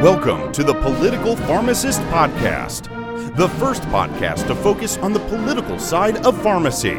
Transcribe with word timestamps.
Welcome 0.00 0.50
to 0.52 0.64
the 0.64 0.72
Political 0.72 1.36
Pharmacist 1.36 2.00
Podcast, 2.04 3.36
the 3.36 3.50
first 3.50 3.82
podcast 3.82 4.46
to 4.46 4.54
focus 4.54 4.96
on 4.96 5.12
the 5.12 5.20
political 5.20 5.78
side 5.78 6.24
of 6.24 6.42
pharmacy. 6.42 6.94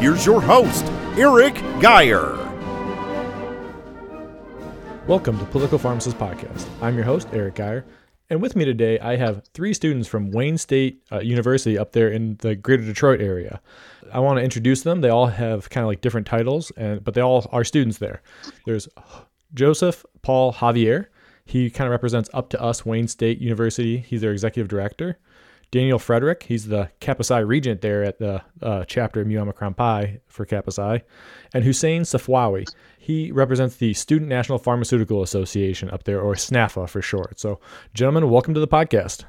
Here's 0.00 0.24
your 0.24 0.40
host, 0.40 0.86
Eric 1.18 1.56
Geyer. 1.78 2.32
Welcome 5.06 5.38
to 5.40 5.44
Political 5.44 5.78
Pharmacist 5.78 6.16
Podcast. 6.16 6.66
I'm 6.80 6.94
your 6.94 7.04
host, 7.04 7.28
Eric 7.34 7.56
Geyer, 7.56 7.84
and 8.30 8.40
with 8.40 8.56
me 8.56 8.64
today 8.64 8.98
I 9.00 9.16
have 9.16 9.44
three 9.52 9.74
students 9.74 10.08
from 10.08 10.30
Wayne 10.30 10.56
State 10.56 11.02
uh, 11.12 11.18
University 11.18 11.76
up 11.76 11.92
there 11.92 12.08
in 12.08 12.38
the 12.38 12.56
greater 12.56 12.82
Detroit 12.82 13.20
area. 13.20 13.60
I 14.10 14.20
want 14.20 14.38
to 14.38 14.42
introduce 14.42 14.84
them. 14.84 15.02
They 15.02 15.10
all 15.10 15.26
have 15.26 15.68
kind 15.68 15.84
of 15.84 15.88
like 15.88 16.00
different 16.00 16.26
titles, 16.26 16.72
and 16.78 17.04
but 17.04 17.12
they 17.12 17.20
all 17.20 17.46
are 17.52 17.62
students 17.62 17.98
there. 17.98 18.22
There's 18.64 18.88
Joseph 19.52 20.06
Paul 20.22 20.54
Javier. 20.54 21.08
He 21.52 21.68
kind 21.68 21.86
of 21.86 21.90
represents 21.90 22.30
Up 22.32 22.48
to 22.48 22.62
Us 22.62 22.86
Wayne 22.86 23.06
State 23.06 23.38
University. 23.38 23.98
He's 23.98 24.22
their 24.22 24.32
executive 24.32 24.68
director. 24.68 25.18
Daniel 25.70 25.98
Frederick, 25.98 26.44
he's 26.44 26.68
the 26.68 26.88
Kappa 26.98 27.24
Psi 27.24 27.40
regent 27.40 27.82
there 27.82 28.02
at 28.02 28.18
the 28.18 28.40
uh, 28.62 28.86
chapter 28.86 29.20
of 29.20 29.26
Mu 29.26 29.38
Omicron 29.38 29.74
Pi 29.74 30.20
for 30.28 30.46
Kappa 30.46 30.72
Psi. 30.72 31.02
And 31.52 31.62
Hussein 31.62 32.04
Safwawi, 32.04 32.66
he 32.98 33.30
represents 33.32 33.76
the 33.76 33.92
Student 33.92 34.30
National 34.30 34.56
Pharmaceutical 34.56 35.22
Association 35.22 35.90
up 35.90 36.04
there, 36.04 36.22
or 36.22 36.36
SNAPHA 36.36 36.88
for 36.88 37.02
short. 37.02 37.38
So, 37.38 37.60
gentlemen, 37.92 38.30
welcome 38.30 38.54
to 38.54 38.60
the 38.60 38.66
podcast. 38.66 39.24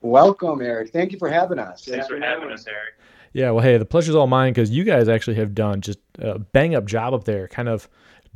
Welcome, 0.00 0.62
Eric. 0.62 0.92
Thank 0.92 1.10
you 1.10 1.18
for 1.18 1.28
having 1.28 1.58
us. 1.58 1.84
Thanks 1.84 2.06
for 2.06 2.20
having 2.20 2.52
us, 2.52 2.64
Eric. 2.68 2.94
Yeah, 3.32 3.50
well, 3.50 3.64
hey, 3.64 3.78
the 3.78 3.84
pleasure's 3.84 4.14
all 4.14 4.28
mine 4.28 4.52
because 4.52 4.70
you 4.70 4.84
guys 4.84 5.08
actually 5.08 5.34
have 5.34 5.56
done 5.56 5.80
just 5.80 5.98
a 6.20 6.38
bang 6.38 6.76
up 6.76 6.84
job 6.84 7.14
up 7.14 7.24
there, 7.24 7.48
kind 7.48 7.68
of 7.68 7.88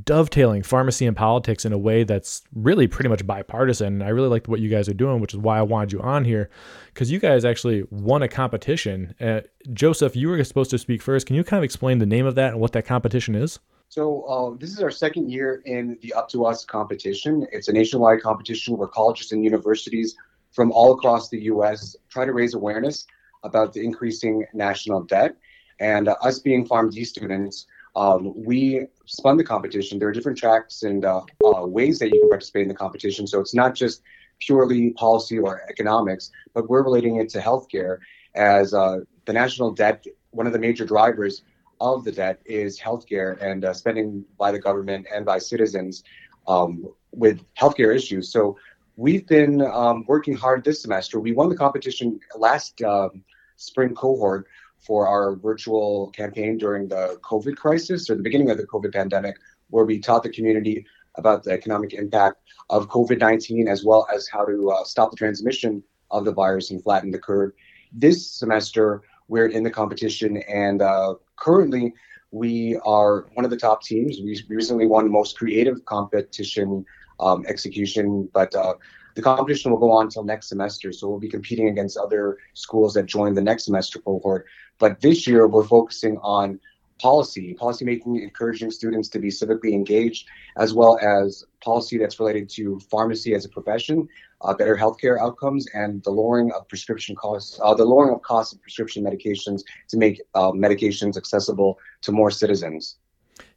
dovetailing 0.04 0.62
pharmacy 0.62 1.06
and 1.06 1.16
politics 1.16 1.64
in 1.64 1.72
a 1.72 1.78
way 1.78 2.04
that's 2.04 2.42
really 2.54 2.86
pretty 2.86 3.08
much 3.08 3.26
bipartisan. 3.26 4.02
I 4.02 4.08
really 4.08 4.28
liked 4.28 4.48
what 4.48 4.60
you 4.60 4.68
guys 4.68 4.88
are 4.88 4.94
doing, 4.94 5.20
which 5.20 5.34
is 5.34 5.40
why 5.40 5.58
I 5.58 5.62
wanted 5.62 5.92
you 5.92 6.00
on 6.00 6.24
here 6.24 6.50
because 6.94 7.10
you 7.10 7.18
guys 7.18 7.44
actually 7.44 7.84
won 7.90 8.22
a 8.22 8.28
competition. 8.28 9.14
Uh, 9.20 9.40
Joseph, 9.72 10.14
you 10.14 10.28
were 10.28 10.42
supposed 10.44 10.70
to 10.70 10.78
speak 10.78 11.02
first. 11.02 11.26
Can 11.26 11.36
you 11.36 11.44
kind 11.44 11.58
of 11.58 11.64
explain 11.64 11.98
the 11.98 12.06
name 12.06 12.26
of 12.26 12.36
that 12.36 12.52
and 12.52 12.60
what 12.60 12.72
that 12.72 12.86
competition 12.86 13.34
is? 13.34 13.58
So, 13.90 14.22
uh, 14.24 14.56
this 14.58 14.70
is 14.70 14.80
our 14.80 14.90
second 14.90 15.30
year 15.30 15.62
in 15.64 15.98
the 16.02 16.12
Up 16.12 16.28
to 16.30 16.44
Us 16.44 16.64
competition. 16.64 17.46
It's 17.52 17.68
a 17.68 17.72
nationwide 17.72 18.20
competition 18.20 18.76
where 18.76 18.86
colleges 18.86 19.32
and 19.32 19.42
universities 19.42 20.14
from 20.52 20.70
all 20.72 20.92
across 20.92 21.30
the 21.30 21.40
U.S. 21.44 21.96
try 22.10 22.26
to 22.26 22.32
raise 22.32 22.52
awareness 22.52 23.06
about 23.44 23.72
the 23.72 23.82
increasing 23.82 24.44
national 24.52 25.04
debt. 25.04 25.36
And 25.80 26.08
uh, 26.08 26.16
us 26.22 26.38
being 26.38 26.66
PharmD 26.66 27.06
students, 27.06 27.66
um, 27.96 28.32
we 28.36 28.86
spun 29.06 29.36
the 29.36 29.44
competition. 29.44 29.98
There 29.98 30.08
are 30.08 30.12
different 30.12 30.38
tracks 30.38 30.82
and 30.82 31.04
uh, 31.04 31.22
uh, 31.44 31.66
ways 31.66 31.98
that 31.98 32.12
you 32.12 32.20
can 32.20 32.28
participate 32.28 32.62
in 32.62 32.68
the 32.68 32.74
competition. 32.74 33.26
So 33.26 33.40
it's 33.40 33.54
not 33.54 33.74
just 33.74 34.02
purely 34.40 34.90
policy 34.90 35.38
or 35.38 35.62
economics, 35.68 36.30
but 36.54 36.68
we're 36.68 36.82
relating 36.82 37.16
it 37.16 37.28
to 37.30 37.40
healthcare 37.40 37.98
as 38.34 38.72
uh, 38.72 38.98
the 39.24 39.32
national 39.32 39.72
debt. 39.72 40.04
One 40.30 40.46
of 40.46 40.52
the 40.52 40.58
major 40.58 40.84
drivers 40.84 41.42
of 41.80 42.04
the 42.04 42.12
debt 42.12 42.40
is 42.44 42.78
healthcare 42.78 43.40
and 43.40 43.64
uh, 43.64 43.72
spending 43.72 44.24
by 44.38 44.52
the 44.52 44.58
government 44.58 45.06
and 45.12 45.24
by 45.24 45.38
citizens 45.38 46.04
um, 46.46 46.84
with 47.12 47.40
healthcare 47.54 47.94
issues. 47.94 48.30
So 48.30 48.58
we've 48.96 49.26
been 49.26 49.62
um, 49.62 50.04
working 50.06 50.36
hard 50.36 50.64
this 50.64 50.82
semester. 50.82 51.20
We 51.20 51.32
won 51.32 51.48
the 51.48 51.56
competition 51.56 52.20
last 52.36 52.82
um, 52.82 53.22
spring 53.56 53.94
cohort 53.94 54.46
for 54.78 55.06
our 55.06 55.36
virtual 55.36 56.10
campaign 56.10 56.56
during 56.58 56.88
the 56.88 57.18
COVID 57.22 57.56
crisis 57.56 58.08
or 58.08 58.16
the 58.16 58.22
beginning 58.22 58.50
of 58.50 58.56
the 58.56 58.66
COVID 58.66 58.92
pandemic, 58.92 59.36
where 59.70 59.84
we 59.84 59.98
taught 59.98 60.22
the 60.22 60.30
community 60.30 60.86
about 61.16 61.42
the 61.42 61.50
economic 61.50 61.92
impact 61.94 62.36
of 62.70 62.88
COVID 62.88 63.18
19 63.18 63.68
as 63.68 63.84
well 63.84 64.06
as 64.14 64.28
how 64.28 64.44
to 64.44 64.70
uh, 64.70 64.84
stop 64.84 65.10
the 65.10 65.16
transmission 65.16 65.82
of 66.10 66.24
the 66.24 66.32
virus 66.32 66.70
and 66.70 66.82
flatten 66.82 67.10
the 67.10 67.18
curve. 67.18 67.52
This 67.92 68.30
semester, 68.30 69.02
we're 69.28 69.48
in 69.48 69.62
the 69.62 69.70
competition, 69.70 70.38
and 70.48 70.80
uh, 70.80 71.14
currently, 71.36 71.92
we 72.30 72.78
are 72.84 73.26
one 73.34 73.44
of 73.44 73.50
the 73.50 73.56
top 73.56 73.82
teams. 73.82 74.18
We 74.22 74.42
recently 74.48 74.86
won 74.86 75.10
most 75.10 75.36
creative 75.36 75.84
competition 75.86 76.84
um, 77.20 77.44
execution, 77.48 78.28
but 78.32 78.54
uh, 78.54 78.74
the 79.18 79.22
competition 79.22 79.72
will 79.72 79.80
go 79.80 79.90
on 79.90 80.04
until 80.04 80.22
next 80.22 80.48
semester. 80.48 80.92
So 80.92 81.08
we'll 81.08 81.18
be 81.18 81.28
competing 81.28 81.68
against 81.68 81.96
other 81.96 82.38
schools 82.54 82.94
that 82.94 83.06
join 83.06 83.34
the 83.34 83.42
next 83.42 83.64
semester 83.64 83.98
cohort. 83.98 84.46
But 84.78 85.00
this 85.00 85.26
year, 85.26 85.48
we're 85.48 85.64
focusing 85.64 86.18
on 86.18 86.60
policy, 87.00 87.52
policy 87.54 87.84
making, 87.84 88.22
encouraging 88.22 88.70
students 88.70 89.08
to 89.08 89.18
be 89.18 89.26
civically 89.26 89.72
engaged, 89.72 90.28
as 90.56 90.72
well 90.72 91.00
as 91.02 91.44
policy 91.60 91.98
that's 91.98 92.20
related 92.20 92.48
to 92.50 92.78
pharmacy 92.92 93.34
as 93.34 93.44
a 93.44 93.48
profession, 93.48 94.06
uh, 94.42 94.54
better 94.54 94.76
healthcare 94.76 95.18
outcomes, 95.20 95.66
and 95.74 96.00
the 96.04 96.10
lowering 96.10 96.52
of 96.52 96.68
prescription 96.68 97.16
costs, 97.16 97.58
uh, 97.60 97.74
the 97.74 97.84
lowering 97.84 98.14
of 98.14 98.22
costs 98.22 98.52
of 98.52 98.62
prescription 98.62 99.02
medications 99.02 99.62
to 99.88 99.96
make 99.96 100.22
uh, 100.36 100.52
medications 100.52 101.16
accessible 101.16 101.76
to 102.02 102.12
more 102.12 102.30
citizens. 102.30 102.98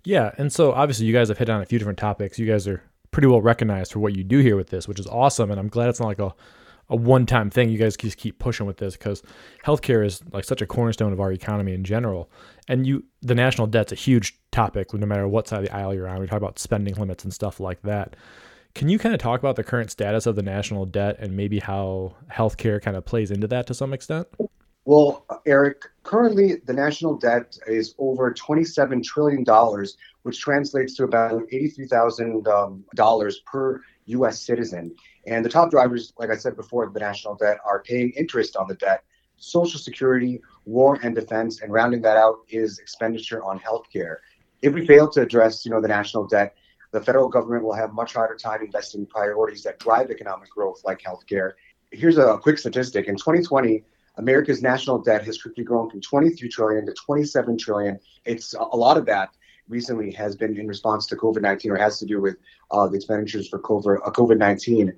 Yeah, 0.03 0.31
and 0.39 0.51
so 0.51 0.71
obviously 0.71 1.05
you 1.05 1.13
guys 1.13 1.27
have 1.27 1.37
hit 1.37 1.51
on 1.51 1.61
a 1.61 1.65
few 1.65 1.77
different 1.77 1.99
topics. 1.99 2.39
You 2.39 2.47
guys 2.47 2.67
are 2.67 2.81
pretty 3.11 3.27
well 3.27 3.41
recognized 3.41 3.91
for 3.91 3.99
what 3.99 4.15
you 4.15 4.23
do 4.23 4.39
here 4.39 4.55
with 4.55 4.69
this, 4.69 4.87
which 4.87 4.99
is 4.99 5.07
awesome, 5.07 5.51
and 5.51 5.59
I'm 5.59 5.69
glad 5.69 5.89
it's 5.89 5.99
not 5.99 6.07
like 6.07 6.19
a 6.19 6.33
a 6.91 6.95
one 6.95 7.25
time 7.25 7.49
thing. 7.49 7.69
You 7.69 7.77
guys 7.77 7.97
just 7.97 8.17
keep 8.17 8.37
pushing 8.37 8.67
with 8.67 8.77
this 8.77 8.95
because 8.95 9.23
healthcare 9.65 10.05
is 10.05 10.21
like 10.31 10.43
such 10.43 10.61
a 10.61 10.67
cornerstone 10.67 11.13
of 11.13 11.21
our 11.21 11.31
economy 11.31 11.73
in 11.73 11.83
general. 11.83 12.29
And 12.67 12.85
you, 12.85 13.05
the 13.21 13.33
national 13.33 13.67
debt's 13.67 13.93
a 13.93 13.95
huge 13.95 14.37
topic, 14.51 14.93
no 14.93 15.07
matter 15.07 15.27
what 15.27 15.47
side 15.47 15.59
of 15.59 15.65
the 15.65 15.75
aisle 15.75 15.93
you're 15.93 16.07
on. 16.07 16.19
We 16.19 16.27
talk 16.27 16.37
about 16.37 16.59
spending 16.59 16.95
limits 16.95 17.23
and 17.23 17.33
stuff 17.33 17.59
like 17.59 17.81
that. 17.83 18.15
Can 18.75 18.89
you 18.89 18.99
kind 18.99 19.15
of 19.15 19.19
talk 19.19 19.39
about 19.39 19.55
the 19.55 19.63
current 19.63 19.89
status 19.89 20.25
of 20.25 20.35
the 20.35 20.43
national 20.43 20.85
debt 20.85 21.17
and 21.19 21.35
maybe 21.35 21.59
how 21.59 22.15
healthcare 22.29 22.81
kind 22.81 22.95
of 22.95 23.05
plays 23.05 23.31
into 23.31 23.47
that 23.47 23.67
to 23.67 23.73
some 23.73 23.93
extent? 23.93 24.27
Well, 24.85 25.25
Eric, 25.45 25.83
currently 26.03 26.61
the 26.65 26.73
national 26.73 27.17
debt 27.17 27.57
is 27.67 27.95
over 27.99 28.33
$27 28.33 29.03
trillion, 29.03 29.45
which 30.23 30.39
translates 30.39 30.95
to 30.95 31.03
about 31.03 31.41
$83,000 31.49 32.47
um, 32.47 32.83
per 33.45 33.81
U.S. 34.05 34.41
citizen. 34.41 34.95
And 35.25 35.43
the 35.45 35.49
top 35.49 35.71
drivers, 35.71 36.13
like 36.17 36.29
I 36.29 36.35
said 36.35 36.55
before, 36.55 36.89
the 36.89 36.99
national 36.99 37.35
debt 37.35 37.57
are 37.65 37.81
paying 37.83 38.11
interest 38.11 38.55
on 38.55 38.67
the 38.67 38.75
debt, 38.75 39.03
Social 39.37 39.79
Security, 39.79 40.41
war 40.65 40.99
and 41.01 41.15
defense, 41.15 41.61
and 41.61 41.71
rounding 41.73 42.01
that 42.03 42.17
out 42.17 42.39
is 42.49 42.79
expenditure 42.79 43.43
on 43.43 43.59
healthcare. 43.59 44.17
If 44.61 44.73
we 44.73 44.85
fail 44.85 45.09
to 45.09 45.21
address, 45.21 45.65
you 45.65 45.71
know, 45.71 45.81
the 45.81 45.87
national 45.87 46.27
debt, 46.27 46.55
the 46.91 47.01
federal 47.01 47.29
government 47.29 47.63
will 47.63 47.73
have 47.73 47.93
much 47.93 48.13
harder 48.13 48.35
time 48.35 48.61
investing 48.61 49.01
in 49.01 49.07
priorities 49.07 49.63
that 49.63 49.79
drive 49.79 50.11
economic 50.11 50.49
growth, 50.49 50.81
like 50.83 51.01
healthcare. 51.01 51.53
Here's 51.91 52.17
a 52.17 52.37
quick 52.37 52.59
statistic: 52.59 53.07
in 53.07 53.15
2020, 53.15 53.83
America's 54.17 54.61
national 54.61 54.99
debt 54.99 55.23
has 55.23 55.41
quickly 55.41 55.63
grown 55.63 55.89
from 55.89 56.01
23 56.01 56.49
trillion 56.49 56.85
to 56.85 56.93
27 56.93 57.57
trillion. 57.57 57.99
It's 58.25 58.53
a 58.53 58.77
lot 58.77 58.97
of 58.97 59.05
that 59.07 59.29
recently 59.67 60.11
has 60.11 60.35
been 60.35 60.57
in 60.57 60.67
response 60.67 61.05
to 61.07 61.15
COVID-19 61.15 61.71
or 61.71 61.77
has 61.77 61.99
to 61.99 62.05
do 62.05 62.21
with 62.21 62.37
uh, 62.71 62.87
the 62.87 62.95
expenditures 62.95 63.47
for 63.47 63.59
COVID-19. 63.59 64.89
Uh, 64.89 64.91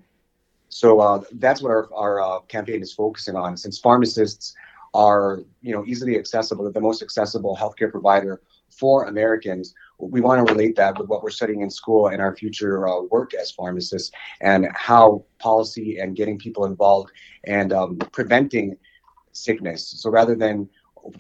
so 0.69 1.00
uh, 1.00 1.22
that's 1.34 1.62
what 1.62 1.69
our, 1.69 1.94
our 1.94 2.22
uh, 2.22 2.40
campaign 2.41 2.81
is 2.81 2.91
focusing 2.91 3.35
on. 3.35 3.56
Since 3.56 3.79
pharmacists 3.79 4.56
are, 4.94 5.41
you 5.62 5.74
know, 5.74 5.85
easily 5.85 6.18
accessible, 6.18 6.69
the 6.72 6.81
most 6.81 7.01
accessible 7.01 7.56
healthcare 7.56 7.91
provider 7.91 8.41
for 8.69 9.06
Americans, 9.06 9.75
we 10.00 10.22
want 10.22 10.46
to 10.46 10.51
relate 10.53 10.75
that 10.75 10.97
with 10.97 11.07
what 11.07 11.22
we're 11.24 11.30
studying 11.30 11.62
in 11.62 11.69
school 11.69 12.07
and 12.07 12.22
our 12.22 12.35
future 12.35 12.88
uh, 12.88 13.01
work 13.03 13.34
as 13.34 13.51
pharmacists, 13.51 14.12
and 14.41 14.68
how 14.74 15.24
policy 15.40 16.00
and 16.00 16.16
getting 16.16 16.38
people 16.40 16.66
involved 16.66 17.12
and 17.44 17.72
um, 17.72 17.97
preventing 18.12 18.75
sickness. 19.31 19.88
So 19.88 20.09
rather 20.09 20.35
than 20.35 20.69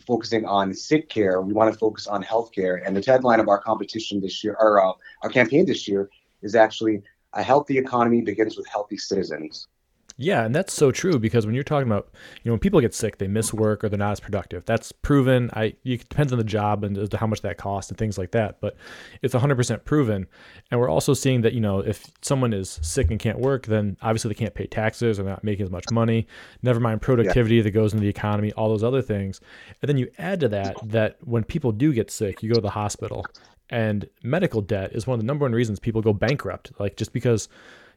focusing 0.05 0.45
on 0.45 0.73
sick 0.73 1.09
care, 1.09 1.41
we 1.41 1.53
want 1.53 1.71
to 1.71 1.77
focus 1.77 2.07
on 2.07 2.23
healthcare. 2.23 2.85
And 2.85 2.95
the 2.95 3.01
tagline 3.01 3.39
of 3.39 3.47
our 3.47 3.59
competition 3.59 4.21
this 4.21 4.43
year, 4.43 4.55
or 4.59 4.83
uh, 4.83 4.93
our 5.21 5.29
campaign 5.29 5.65
this 5.65 5.87
year, 5.87 6.09
is 6.41 6.55
actually 6.55 7.01
a 7.33 7.43
healthy 7.43 7.77
economy 7.77 8.21
begins 8.21 8.57
with 8.57 8.67
healthy 8.67 8.97
citizens. 8.97 9.67
Yeah, 10.15 10.45
and 10.45 10.53
that's 10.53 10.73
so 10.73 10.91
true 10.91 11.17
because 11.17 11.45
when 11.45 11.55
you're 11.55 11.63
talking 11.63 11.87
about, 11.87 12.09
you 12.43 12.49
know, 12.49 12.53
when 12.53 12.59
people 12.59 12.79
get 12.79 12.93
sick, 12.93 13.17
they 13.17 13.27
miss 13.27 13.51
work 13.51 13.83
or 13.83 13.89
they're 13.89 13.97
not 13.97 14.11
as 14.11 14.19
productive. 14.19 14.63
That's 14.65 14.91
proven. 14.91 15.49
I 15.53 15.73
it 15.83 16.07
depends 16.07 16.31
on 16.31 16.37
the 16.37 16.43
job 16.43 16.83
and 16.83 16.97
as 16.97 17.09
to 17.09 17.17
how 17.17 17.25
much 17.25 17.41
that 17.41 17.57
costs 17.57 17.89
and 17.89 17.97
things 17.97 18.17
like 18.17 18.31
that, 18.31 18.61
but 18.61 18.75
it's 19.23 19.33
100% 19.33 19.85
proven. 19.85 20.27
And 20.69 20.79
we're 20.79 20.89
also 20.89 21.15
seeing 21.15 21.41
that, 21.41 21.53
you 21.53 21.61
know, 21.61 21.79
if 21.79 22.05
someone 22.21 22.53
is 22.53 22.79
sick 22.83 23.09
and 23.09 23.19
can't 23.19 23.39
work, 23.39 23.65
then 23.65 23.97
obviously 24.01 24.29
they 24.29 24.35
can't 24.35 24.53
pay 24.53 24.67
taxes 24.67 25.19
or 25.19 25.23
not 25.23 25.43
making 25.43 25.65
as 25.65 25.71
much 25.71 25.85
money. 25.91 26.27
Never 26.61 26.79
mind 26.79 27.01
productivity 27.01 27.55
yeah. 27.55 27.63
that 27.63 27.71
goes 27.71 27.93
into 27.93 28.03
the 28.03 28.09
economy, 28.09 28.51
all 28.53 28.69
those 28.69 28.83
other 28.83 29.01
things. 29.01 29.41
And 29.81 29.89
then 29.89 29.97
you 29.97 30.09
add 30.19 30.39
to 30.41 30.49
that 30.49 30.77
that 30.89 31.17
when 31.23 31.43
people 31.43 31.71
do 31.71 31.91
get 31.91 32.11
sick, 32.11 32.43
you 32.43 32.49
go 32.49 32.55
to 32.55 32.61
the 32.61 32.69
hospital 32.69 33.25
and 33.69 34.07
medical 34.21 34.61
debt 34.61 34.91
is 34.93 35.07
one 35.07 35.15
of 35.15 35.21
the 35.21 35.25
number 35.25 35.45
one 35.45 35.53
reasons 35.53 35.79
people 35.79 36.01
go 36.01 36.13
bankrupt. 36.13 36.71
Like 36.79 36.97
just 36.97 37.13
because, 37.13 37.49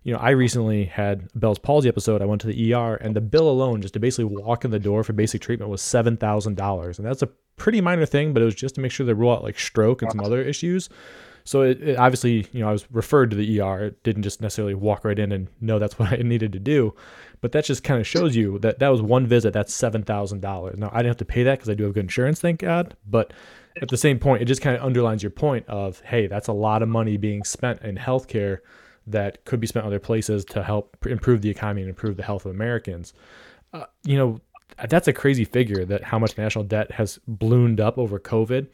you 0.06 0.12
know, 0.12 0.20
I 0.20 0.30
recently 0.30 0.84
had 0.84 1.28
Bell's 1.34 1.58
palsy 1.58 1.88
episode. 1.88 2.22
I 2.22 2.26
went 2.26 2.40
to 2.42 2.46
the 2.46 2.72
ER, 2.72 2.94
and 2.94 3.16
the 3.16 3.20
bill 3.20 3.50
alone, 3.50 3.82
just 3.82 3.94
to 3.94 4.00
basically 4.00 4.36
walk 4.36 4.64
in 4.64 4.70
the 4.70 4.78
door 4.78 5.02
for 5.02 5.12
basic 5.12 5.40
treatment, 5.40 5.68
was 5.68 5.82
seven 5.82 6.16
thousand 6.16 6.56
dollars, 6.56 7.00
and 7.00 7.08
that's 7.08 7.22
a 7.22 7.28
pretty 7.56 7.80
minor 7.80 8.06
thing, 8.06 8.32
but 8.32 8.40
it 8.40 8.44
was 8.44 8.54
just 8.54 8.76
to 8.76 8.80
make 8.80 8.92
sure 8.92 9.04
they 9.04 9.12
rule 9.12 9.32
out 9.32 9.42
like 9.42 9.58
stroke 9.58 10.02
and 10.02 10.12
some 10.12 10.20
other 10.20 10.40
issues. 10.40 10.88
So 11.42 11.62
it, 11.62 11.82
it 11.82 11.98
obviously, 11.98 12.46
you 12.52 12.60
know, 12.60 12.68
I 12.68 12.72
was 12.72 12.86
referred 12.92 13.30
to 13.30 13.36
the 13.36 13.60
ER. 13.60 13.86
It 13.86 14.02
didn't 14.04 14.22
just 14.22 14.40
necessarily 14.40 14.74
walk 14.74 15.04
right 15.04 15.18
in 15.18 15.32
and 15.32 15.48
know 15.60 15.80
that's 15.80 15.98
what 15.98 16.12
I 16.12 16.18
needed 16.18 16.52
to 16.52 16.60
do. 16.60 16.94
But 17.40 17.50
that 17.50 17.64
just 17.64 17.82
kind 17.82 18.00
of 18.00 18.06
shows 18.06 18.36
you 18.36 18.60
that 18.60 18.78
that 18.78 18.88
was 18.90 19.02
one 19.02 19.26
visit. 19.26 19.52
That's 19.52 19.74
seven 19.74 20.04
thousand 20.04 20.40
dollars. 20.40 20.78
Now 20.78 20.90
I 20.92 20.98
didn't 20.98 21.10
have 21.10 21.16
to 21.16 21.24
pay 21.24 21.42
that 21.42 21.58
because 21.58 21.68
I 21.68 21.74
do 21.74 21.82
have 21.82 21.94
good 21.94 22.04
insurance, 22.04 22.40
thank 22.40 22.60
God. 22.60 22.96
But 23.08 23.32
at 23.82 23.88
the 23.88 23.96
same 23.96 24.20
point, 24.20 24.40
it 24.40 24.44
just 24.44 24.62
kind 24.62 24.76
of 24.76 24.84
underlines 24.84 25.24
your 25.24 25.30
point 25.30 25.66
of, 25.66 25.98
hey, 26.02 26.28
that's 26.28 26.46
a 26.46 26.52
lot 26.52 26.84
of 26.84 26.88
money 26.88 27.16
being 27.16 27.42
spent 27.42 27.82
in 27.82 27.96
healthcare 27.96 28.60
that 29.06 29.44
could 29.44 29.60
be 29.60 29.66
spent 29.66 29.86
other 29.86 30.00
places 30.00 30.44
to 30.46 30.62
help 30.62 30.96
improve 31.06 31.42
the 31.42 31.50
economy 31.50 31.82
and 31.82 31.88
improve 31.88 32.16
the 32.16 32.22
health 32.22 32.44
of 32.44 32.52
Americans. 32.52 33.14
Uh, 33.72 33.84
you 34.04 34.16
know, 34.16 34.40
that's 34.88 35.08
a 35.08 35.12
crazy 35.12 35.44
figure 35.44 35.84
that 35.84 36.04
how 36.04 36.18
much 36.18 36.36
national 36.36 36.64
debt 36.64 36.90
has 36.92 37.18
ballooned 37.26 37.80
up 37.80 37.98
over 37.98 38.18
COVID. 38.18 38.68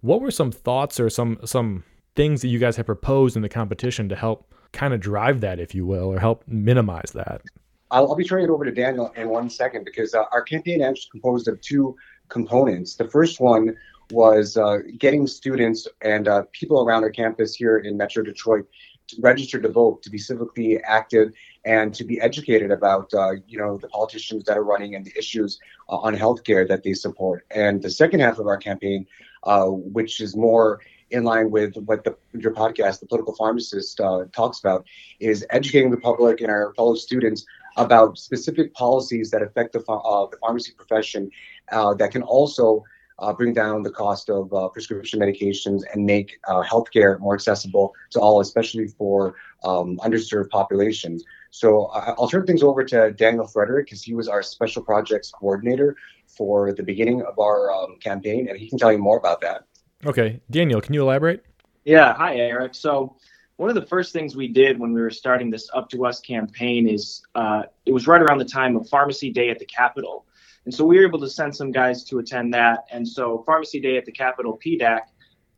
What 0.00 0.20
were 0.20 0.30
some 0.30 0.52
thoughts 0.52 1.00
or 1.00 1.08
some 1.08 1.38
some 1.44 1.84
things 2.14 2.42
that 2.42 2.48
you 2.48 2.58
guys 2.58 2.76
have 2.76 2.86
proposed 2.86 3.36
in 3.36 3.42
the 3.42 3.48
competition 3.48 4.08
to 4.08 4.16
help 4.16 4.52
kind 4.72 4.92
of 4.94 5.00
drive 5.00 5.40
that, 5.40 5.60
if 5.60 5.74
you 5.74 5.86
will, 5.86 6.12
or 6.12 6.18
help 6.18 6.42
minimize 6.46 7.12
that? 7.14 7.42
I'll, 7.90 8.08
I'll 8.08 8.16
be 8.16 8.24
turning 8.24 8.46
it 8.46 8.50
over 8.50 8.64
to 8.64 8.72
Daniel 8.72 9.12
in 9.16 9.28
one 9.28 9.48
second 9.48 9.84
because 9.84 10.14
uh, 10.14 10.24
our 10.32 10.42
campaign 10.42 10.82
actually 10.82 11.10
composed 11.10 11.48
of 11.48 11.60
two 11.60 11.96
components. 12.28 12.96
The 12.96 13.08
first 13.08 13.40
one 13.40 13.76
was 14.10 14.56
uh, 14.56 14.78
getting 14.98 15.26
students 15.26 15.86
and 16.02 16.28
uh, 16.28 16.42
people 16.52 16.84
around 16.86 17.02
our 17.02 17.10
campus 17.10 17.54
here 17.54 17.78
in 17.78 17.96
Metro 17.96 18.22
Detroit 18.22 18.66
to 19.08 19.16
register 19.20 19.60
to 19.60 19.68
vote, 19.68 20.02
to 20.02 20.10
be 20.10 20.18
civically 20.18 20.80
active, 20.84 21.32
and 21.64 21.94
to 21.94 22.04
be 22.04 22.20
educated 22.20 22.70
about 22.70 23.12
uh, 23.14 23.32
you 23.46 23.58
know 23.58 23.78
the 23.78 23.88
politicians 23.88 24.44
that 24.44 24.56
are 24.56 24.64
running 24.64 24.94
and 24.94 25.04
the 25.04 25.12
issues 25.16 25.58
uh, 25.88 25.96
on 25.96 26.16
healthcare 26.16 26.66
that 26.66 26.82
they 26.82 26.92
support. 26.92 27.44
And 27.50 27.82
the 27.82 27.90
second 27.90 28.20
half 28.20 28.38
of 28.38 28.46
our 28.46 28.56
campaign, 28.58 29.06
uh, 29.44 29.66
which 29.66 30.20
is 30.20 30.36
more 30.36 30.80
in 31.10 31.22
line 31.22 31.50
with 31.50 31.76
what 31.76 32.04
the, 32.04 32.16
your 32.32 32.52
podcast, 32.52 33.00
the 33.00 33.06
political 33.06 33.34
pharmacist, 33.34 34.00
uh, 34.00 34.24
talks 34.34 34.58
about, 34.58 34.84
is 35.20 35.46
educating 35.50 35.90
the 35.90 35.96
public 35.96 36.40
and 36.40 36.50
our 36.50 36.74
fellow 36.74 36.94
students 36.94 37.44
about 37.76 38.18
specific 38.18 38.74
policies 38.74 39.30
that 39.30 39.42
affect 39.42 39.72
the, 39.72 39.80
uh, 39.88 40.26
the 40.26 40.36
pharmacy 40.38 40.72
profession 40.76 41.30
uh, 41.70 41.94
that 41.94 42.10
can 42.10 42.22
also 42.22 42.82
uh, 43.18 43.32
bring 43.32 43.52
down 43.52 43.82
the 43.82 43.90
cost 43.90 44.28
of 44.28 44.52
uh, 44.52 44.68
prescription 44.68 45.20
medications 45.20 45.82
and 45.92 46.04
make 46.04 46.38
uh, 46.48 46.62
healthcare 46.62 47.18
more 47.20 47.34
accessible 47.34 47.94
to 48.10 48.20
all, 48.20 48.40
especially 48.40 48.88
for 48.88 49.36
um, 49.64 49.98
underserved 49.98 50.50
populations. 50.50 51.24
So 51.50 51.86
I'll 51.86 52.28
turn 52.28 52.44
things 52.44 52.62
over 52.62 52.84
to 52.84 53.12
Daniel 53.12 53.46
Frederick 53.46 53.86
because 53.86 54.02
he 54.02 54.14
was 54.14 54.28
our 54.28 54.42
special 54.42 54.82
projects 54.82 55.30
coordinator 55.30 55.96
for 56.26 56.72
the 56.74 56.82
beginning 56.82 57.22
of 57.22 57.38
our 57.38 57.72
um, 57.72 57.96
campaign, 58.00 58.48
and 58.48 58.58
he 58.58 58.68
can 58.68 58.78
tell 58.78 58.92
you 58.92 58.98
more 58.98 59.16
about 59.16 59.40
that. 59.40 59.64
Okay, 60.04 60.40
Daniel, 60.50 60.80
can 60.80 60.92
you 60.92 61.02
elaborate? 61.02 61.42
Yeah, 61.84 62.12
hi, 62.12 62.36
Eric. 62.36 62.74
So 62.74 63.16
one 63.56 63.70
of 63.70 63.74
the 63.74 63.86
first 63.86 64.12
things 64.12 64.36
we 64.36 64.48
did 64.48 64.78
when 64.78 64.92
we 64.92 65.00
were 65.00 65.10
starting 65.10 65.50
this 65.50 65.70
Up 65.72 65.88
to 65.90 66.04
Us 66.04 66.20
campaign 66.20 66.86
is 66.86 67.22
uh, 67.34 67.62
it 67.86 67.92
was 67.92 68.06
right 68.06 68.20
around 68.20 68.38
the 68.38 68.44
time 68.44 68.76
of 68.76 68.88
Pharmacy 68.88 69.30
Day 69.30 69.48
at 69.48 69.58
the 69.58 69.64
Capitol. 69.64 70.26
And 70.66 70.74
so 70.74 70.84
we 70.84 70.98
were 70.98 71.06
able 71.06 71.20
to 71.20 71.30
send 71.30 71.54
some 71.54 71.70
guys 71.70 72.02
to 72.04 72.18
attend 72.18 72.52
that. 72.54 72.86
And 72.90 73.06
so 73.06 73.42
Pharmacy 73.46 73.80
Day 73.80 73.96
at 73.96 74.04
the 74.04 74.12
Capitol, 74.12 74.58
PDAC, 74.64 75.00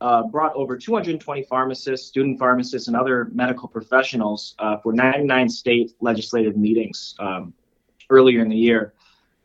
uh, 0.00 0.22
brought 0.24 0.54
over 0.54 0.76
220 0.76 1.42
pharmacists, 1.44 2.06
student 2.06 2.38
pharmacists, 2.38 2.88
and 2.88 2.96
other 2.96 3.30
medical 3.32 3.68
professionals 3.68 4.54
uh, 4.58 4.76
for 4.76 4.92
99 4.92 5.48
state 5.48 5.92
legislative 6.00 6.56
meetings 6.56 7.14
um, 7.18 7.52
earlier 8.10 8.42
in 8.42 8.48
the 8.48 8.56
year. 8.56 8.92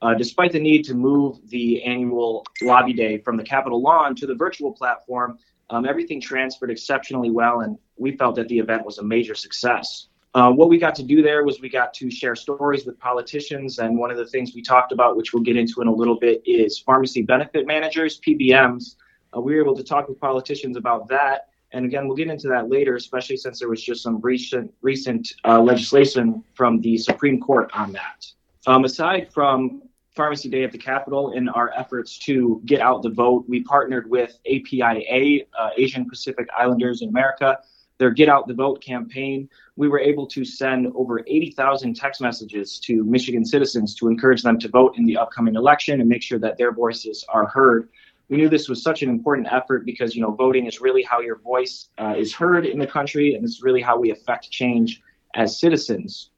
Uh, 0.02 0.14
despite 0.14 0.52
the 0.52 0.60
need 0.60 0.84
to 0.84 0.94
move 0.94 1.40
the 1.50 1.82
annual 1.84 2.46
lobby 2.62 2.92
day 2.92 3.18
from 3.20 3.38
the 3.38 3.44
Capitol 3.44 3.82
lawn 3.82 4.14
to 4.14 4.28
the 4.28 4.36
virtual 4.36 4.74
platform, 4.74 5.40
um, 5.70 5.86
everything 5.86 6.20
transferred 6.20 6.70
exceptionally 6.70 7.32
well, 7.32 7.62
and 7.62 7.78
we 7.96 8.16
felt 8.18 8.36
that 8.36 8.50
the 8.50 8.60
event 8.60 8.86
was 8.86 8.98
a 8.98 9.04
major 9.04 9.34
success. 9.34 10.08
Uh, 10.36 10.52
what 10.52 10.68
we 10.68 10.80
got 10.80 10.96
to 10.96 11.04
do 11.04 11.22
there 11.22 11.44
was 11.44 11.62
we 11.62 11.70
got 11.70 11.94
to 11.94 12.10
share 12.10 12.36
stories 12.36 12.86
with 12.86 12.98
politicians, 13.00 13.78
and 13.78 13.98
one 13.98 14.10
of 14.10 14.18
the 14.18 14.26
things 14.26 14.54
we 14.56 14.64
talked 14.64 14.92
about, 14.92 15.16
which 15.16 15.32
we'll 15.32 15.44
get 15.44 15.56
into 15.56 15.82
in 15.82 15.88
a 15.88 15.94
little 15.94 16.18
bit, 16.18 16.42
is 16.46 16.80
pharmacy 16.80 17.22
benefit 17.22 17.68
managers 17.68 18.20
(PBMs). 18.20 18.96
Uh, 19.36 19.42
we 19.42 19.54
were 19.56 19.62
able 19.62 19.76
to 19.76 19.84
talk 19.84 20.10
with 20.10 20.20
politicians 20.20 20.76
about 20.76 21.08
that, 21.08 21.50
and 21.72 21.86
again, 21.86 22.08
we'll 22.08 22.18
get 22.18 22.30
into 22.30 22.48
that 22.48 22.68
later, 22.68 22.96
especially 22.96 23.38
since 23.38 23.60
there 23.60 23.70
was 23.70 23.84
just 23.84 24.02
some 24.02 24.20
recent 24.22 24.74
recent 24.82 25.34
uh, 25.46 25.62
legislation 25.62 26.44
from 26.56 26.82
the 26.82 26.98
Supreme 26.98 27.40
Court 27.40 27.70
on 27.76 27.92
that. 27.92 28.26
Um, 28.66 28.86
aside 28.86 29.32
from 29.32 29.84
Pharmacy 30.16 30.50
Day 30.50 30.64
at 30.64 30.72
the 30.72 30.80
Capitol, 30.80 31.34
in 31.34 31.48
our 31.50 31.72
efforts 31.78 32.18
to 32.20 32.60
get 32.66 32.82
out 32.82 33.04
the 33.04 33.10
vote, 33.10 33.46
we 33.48 33.62
partnered 33.62 34.10
with 34.10 34.40
APIA, 34.48 35.46
uh, 35.60 35.70
Asian 35.78 36.10
Pacific 36.10 36.48
Islanders 36.58 37.04
in 37.04 37.10
America 37.10 37.60
their 38.04 38.12
Get 38.12 38.28
Out 38.28 38.50
the 38.50 38.54
Vote 38.54 38.84
campaign, 38.84 39.48
we 39.78 39.88
were 39.88 39.98
able 39.98 40.28
to 40.28 40.44
send 40.44 40.92
over 40.94 41.22
80,000 41.26 41.96
text 41.96 42.20
messages 42.20 42.78
to 42.80 43.02
Michigan 43.06 43.46
citizens 43.46 43.96
to 43.96 44.10
encourage 44.10 44.42
them 44.42 44.60
to 44.60 44.68
vote 44.68 44.98
in 44.98 45.06
the 45.06 45.16
upcoming 45.16 45.56
election 45.56 46.02
and 46.02 46.10
make 46.10 46.22
sure 46.22 46.38
that 46.40 46.58
their 46.58 46.74
voices 46.74 47.24
are 47.30 47.48
heard. 47.48 47.88
We 48.28 48.36
knew 48.36 48.50
this 48.50 48.68
was 48.68 48.84
such 48.84 49.04
an 49.04 49.10
important 49.10 49.48
effort 49.50 49.86
because, 49.86 50.18
you 50.18 50.22
know, 50.22 50.32
voting 50.32 50.66
is 50.66 50.82
really 50.82 51.02
how 51.02 51.22
your 51.22 51.38
voice 51.38 51.88
uh, 51.98 52.16
is 52.18 52.34
heard 52.34 52.66
in 52.66 52.78
the 52.78 52.88
country, 52.88 53.36
and 53.36 53.46
it's 53.46 53.64
really 53.64 53.82
how 53.82 53.98
we 53.98 54.12
affect 54.12 54.52
change 54.52 55.02
as 55.36 55.58
citizens. 55.58 56.32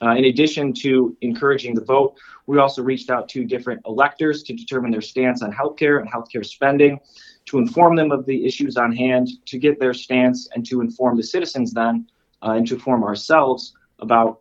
Uh, 0.00 0.14
in 0.14 0.24
addition 0.24 0.72
to 0.72 1.14
encouraging 1.20 1.74
the 1.74 1.84
vote, 1.84 2.16
we 2.46 2.58
also 2.58 2.82
reached 2.82 3.10
out 3.10 3.28
to 3.28 3.44
different 3.44 3.82
electors 3.84 4.42
to 4.44 4.54
determine 4.54 4.90
their 4.90 5.02
stance 5.02 5.42
on 5.42 5.52
healthcare 5.52 6.00
and 6.00 6.10
healthcare 6.10 6.44
spending 6.44 6.98
to 7.46 7.58
inform 7.58 7.96
them 7.96 8.10
of 8.10 8.26
the 8.26 8.44
issues 8.44 8.76
on 8.76 8.94
hand, 8.94 9.28
to 9.46 9.58
get 9.58 9.80
their 9.80 9.94
stance, 9.94 10.48
and 10.54 10.66
to 10.66 10.80
inform 10.80 11.16
the 11.16 11.22
citizens 11.22 11.72
then, 11.72 12.06
uh, 12.42 12.52
and 12.52 12.66
to 12.66 12.74
inform 12.74 13.02
ourselves 13.04 13.74
about 14.00 14.40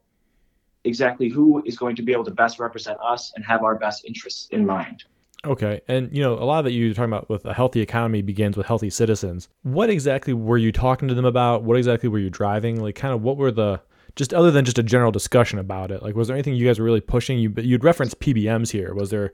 exactly 0.83 1.29
who 1.29 1.63
is 1.65 1.77
going 1.77 1.95
to 1.95 2.01
be 2.01 2.11
able 2.11 2.23
to 2.23 2.31
best 2.31 2.59
represent 2.59 2.97
us 3.03 3.31
and 3.35 3.45
have 3.45 3.63
our 3.63 3.75
best 3.75 4.05
interests 4.05 4.47
in 4.51 4.65
mind. 4.65 5.03
Okay. 5.45 5.81
And, 5.87 6.15
you 6.15 6.23
know, 6.23 6.33
a 6.33 6.45
lot 6.45 6.59
of 6.59 6.65
that 6.65 6.71
you're 6.71 6.93
talking 6.93 7.11
about 7.11 7.29
with 7.29 7.45
a 7.45 7.53
healthy 7.53 7.81
economy 7.81 8.23
begins 8.23 8.57
with 8.57 8.65
healthy 8.65 8.89
citizens. 8.89 9.47
What 9.61 9.89
exactly 9.91 10.33
were 10.33 10.57
you 10.57 10.71
talking 10.71 11.07
to 11.07 11.13
them 11.13 11.25
about? 11.25 11.63
What 11.63 11.77
exactly 11.77 12.09
were 12.09 12.19
you 12.19 12.31
driving? 12.31 12.81
Like, 12.81 12.95
kind 12.95 13.13
of 13.13 13.21
what 13.21 13.37
were 13.37 13.51
the, 13.51 13.81
just 14.15 14.33
other 14.33 14.49
than 14.49 14.65
just 14.65 14.79
a 14.79 14.83
general 14.83 15.11
discussion 15.11 15.59
about 15.59 15.91
it? 15.91 16.01
Like, 16.01 16.15
was 16.15 16.27
there 16.27 16.35
anything 16.35 16.55
you 16.55 16.65
guys 16.65 16.79
were 16.79 16.85
really 16.85 17.01
pushing? 17.01 17.37
You, 17.37 17.53
you'd 17.57 17.83
reference 17.83 18.15
PBMs 18.15 18.71
here. 18.71 18.95
Was 18.95 19.11
there 19.11 19.33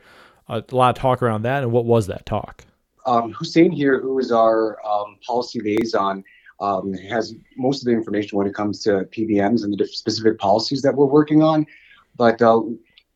a 0.50 0.64
lot 0.72 0.98
of 0.98 1.02
talk 1.02 1.22
around 1.22 1.44
that? 1.44 1.64
And 1.64 1.72
what 1.72 1.86
was 1.86 2.08
that 2.08 2.26
talk? 2.26 2.66
Um, 3.06 3.34
Hussein 3.34 3.72
here, 3.72 4.00
who 4.00 4.20
is 4.20 4.32
our 4.32 4.78
um, 4.86 5.18
policy 5.26 5.60
liaison, 5.60 6.24
um, 6.60 6.94
has 6.94 7.34
most 7.58 7.82
of 7.82 7.86
the 7.86 7.92
information 7.92 8.38
when 8.38 8.48
it 8.48 8.54
comes 8.54 8.84
to 8.84 9.06
PBMs 9.06 9.64
and 9.64 9.78
the 9.78 9.88
specific 9.88 10.38
policies 10.38 10.82
that 10.84 10.96
we're 10.96 11.06
working 11.06 11.42
on. 11.42 11.66
But 12.16 12.42
uh, 12.42 12.62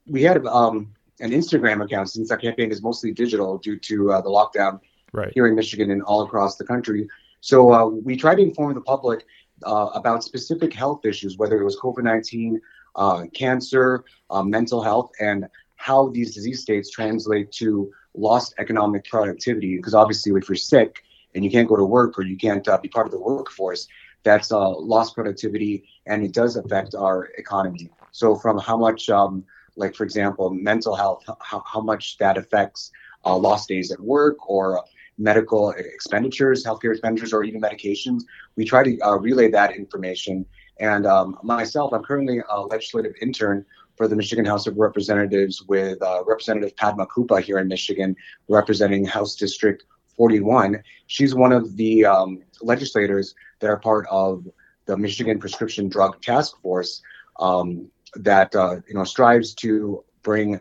we 0.08 0.24
had 0.24 0.46
um, 0.48 0.94
an 1.20 1.32
Instagram 1.32 1.84
account 1.84 2.10
since 2.10 2.32
our 2.32 2.38
campaign 2.38 2.72
is 2.72 2.82
mostly 2.82 3.12
digital 3.12 3.58
due 3.58 3.77
to 3.80 4.12
uh, 4.13 4.22
the 4.22 4.30
lockdown 4.30 4.80
right. 5.13 5.32
here 5.34 5.48
in 5.48 5.56
Michigan 5.56 5.92
and 5.92 6.01
all 6.04 6.24
across 6.24 6.56
the 6.56 6.65
country. 6.65 7.08
So 7.42 7.72
uh, 7.72 7.86
we 7.86 8.15
try 8.15 8.34
to 8.34 8.42
inform 8.42 8.74
the 8.74 8.82
public 8.82 9.25
uh, 9.63 9.89
about 9.94 10.24
specific 10.24 10.74
health 10.74 11.06
issues, 11.06 11.38
whether 11.38 11.60
it 11.60 11.63
was 11.63 11.77
COVID 11.77 12.04
19, 12.04 12.60
uh, 12.96 13.25
cancer, 13.34 14.04
uh, 14.30 14.44
mental 14.44 14.82
health, 14.82 15.12
and 15.20 15.46
how 15.75 16.10
these 16.10 16.34
disease 16.34 16.62
states 16.62 16.89
translate 16.89 17.51
to 17.51 17.92
lost 18.18 18.54
economic 18.58 19.06
productivity 19.06 19.78
because 19.78 19.94
obviously 19.94 20.32
if 20.36 20.50
you're 20.50 20.56
sick 20.56 21.04
and 21.34 21.44
you 21.44 21.52
can't 21.52 21.68
go 21.68 21.76
to 21.76 21.86
work 21.86 22.18
or 22.18 22.24
you 22.24 22.38
can't 22.38 22.68
uh, 22.68 22.78
be 22.78 22.88
part 22.88 23.06
of 23.06 23.12
the 23.12 23.20
workforce 23.20 23.88
that's 24.24 24.52
uh, 24.52 24.70
lost 24.70 25.14
productivity 25.14 25.84
and 26.08 26.24
it 26.24 26.34
does 26.34 26.56
affect 26.56 26.96
our 26.96 27.30
economy. 27.38 27.90
So 28.12 28.36
from 28.36 28.58
how 28.58 28.78
much 28.78 29.10
um, 29.10 29.44
like 29.76 29.96
for 29.96 30.04
example 30.04 30.50
mental 30.50 30.96
health 30.96 31.24
how, 31.42 31.64
how 31.66 31.82
much 31.82 32.18
that 32.18 32.38
affects 32.38 32.92
uh, 33.26 33.36
lost 33.36 33.70
days 33.70 33.92
at 33.92 34.00
work 34.00 34.50
or 34.50 34.84
medical 35.18 35.72
expenditures 35.72 36.66
healthcare 36.66 36.92
expenditures 36.92 37.34
or 37.34 37.44
even 37.44 37.62
medications 37.62 38.24
we 38.56 38.66
try 38.66 38.84
to 38.84 39.00
uh, 39.02 39.16
relay 39.16 39.50
that 39.50 39.76
information. 39.76 40.46
And 40.80 41.06
um, 41.06 41.38
myself 41.44 41.94
i'm 41.94 42.04
currently 42.04 42.42
a 42.50 42.62
legislative 42.62 43.14
intern 43.22 43.66
for 43.96 44.08
the 44.08 44.16
Michigan 44.16 44.46
House 44.46 44.68
of 44.68 44.78
Representatives 44.78 45.64
with 45.64 46.02
uh, 46.02 46.24
Representative 46.25 46.75
Padma 46.75 47.08
Kuppa 47.08 47.42
here 47.42 47.60
in 47.60 47.68
Michigan, 47.68 48.16
representing 48.48 49.06
House 49.06 49.36
District 49.36 49.84
41. 50.18 50.82
She's 51.08 51.36
one 51.36 51.52
of 51.52 51.75
the 51.78 52.06
um, 52.06 52.42
legislators 52.62 53.36
that 53.60 53.68
are 53.68 53.78
part 53.78 54.06
of 54.10 54.46
the 54.86 54.98
Michigan 54.98 55.40
Prescription 55.40 55.90
Drug 55.90 56.22
Task 56.22 56.60
Force 56.62 57.02
um, 57.40 57.90
that 58.16 58.56
uh, 58.56 58.78
you 58.88 58.94
know 58.94 59.04
strives 59.04 59.54
to 59.56 60.04
bring 60.24 60.60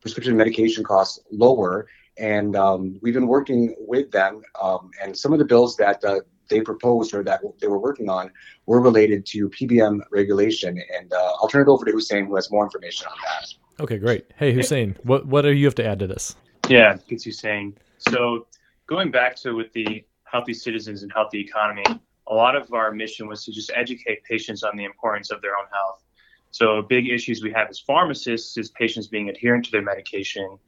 prescription 0.00 0.36
medication 0.36 0.84
costs 0.84 1.20
lower. 1.30 1.88
And 2.18 2.56
um, 2.56 2.98
we've 3.02 3.12
been 3.12 3.26
working 3.26 3.74
with 3.78 4.10
them, 4.10 4.42
um, 4.60 4.90
and 5.02 5.16
some 5.16 5.34
of 5.34 5.38
the 5.38 5.44
bills 5.44 5.76
that 5.76 6.02
uh, 6.02 6.20
they 6.48 6.60
proposed 6.60 7.14
or 7.14 7.22
that 7.24 7.40
they 7.60 7.66
were 7.66 7.78
working 7.78 8.08
on 8.08 8.30
were 8.66 8.80
related 8.80 9.26
to 9.26 9.48
PBM 9.50 10.00
regulation. 10.10 10.80
And 10.96 11.12
uh, 11.12 11.32
I'll 11.40 11.48
turn 11.48 11.62
it 11.62 11.68
over 11.68 11.84
to 11.84 11.92
Hussein, 11.92 12.26
who 12.26 12.34
has 12.36 12.50
more 12.50 12.64
information 12.64 13.06
on 13.08 13.16
that. 13.22 13.82
Okay, 13.82 13.98
great. 13.98 14.30
Hey, 14.36 14.52
Hussein, 14.52 14.96
what 15.02 15.26
what 15.26 15.42
do 15.42 15.52
you 15.52 15.66
have 15.66 15.74
to 15.76 15.86
add 15.86 15.98
to 15.98 16.06
this? 16.06 16.36
Yeah, 16.68 16.96
it's 17.08 17.24
Hussein. 17.24 17.76
So 17.98 18.46
going 18.86 19.10
back 19.10 19.36
to 19.36 19.52
with 19.52 19.72
the 19.72 20.04
healthy 20.24 20.54
citizens 20.54 21.02
and 21.02 21.12
healthy 21.12 21.40
economy, 21.40 21.84
a 22.28 22.34
lot 22.34 22.56
of 22.56 22.72
our 22.72 22.92
mission 22.92 23.28
was 23.28 23.44
to 23.44 23.52
just 23.52 23.70
educate 23.74 24.24
patients 24.24 24.62
on 24.62 24.76
the 24.76 24.84
importance 24.84 25.30
of 25.30 25.40
their 25.42 25.52
own 25.52 25.66
health. 25.72 26.02
So, 26.50 26.82
big 26.82 27.08
issues 27.08 27.42
we 27.42 27.52
have 27.52 27.68
as 27.68 27.80
pharmacists 27.80 28.56
is 28.56 28.70
patients 28.70 29.08
being 29.08 29.28
adherent 29.28 29.66
to 29.66 29.70
their 29.70 29.82
medication, 29.82 30.58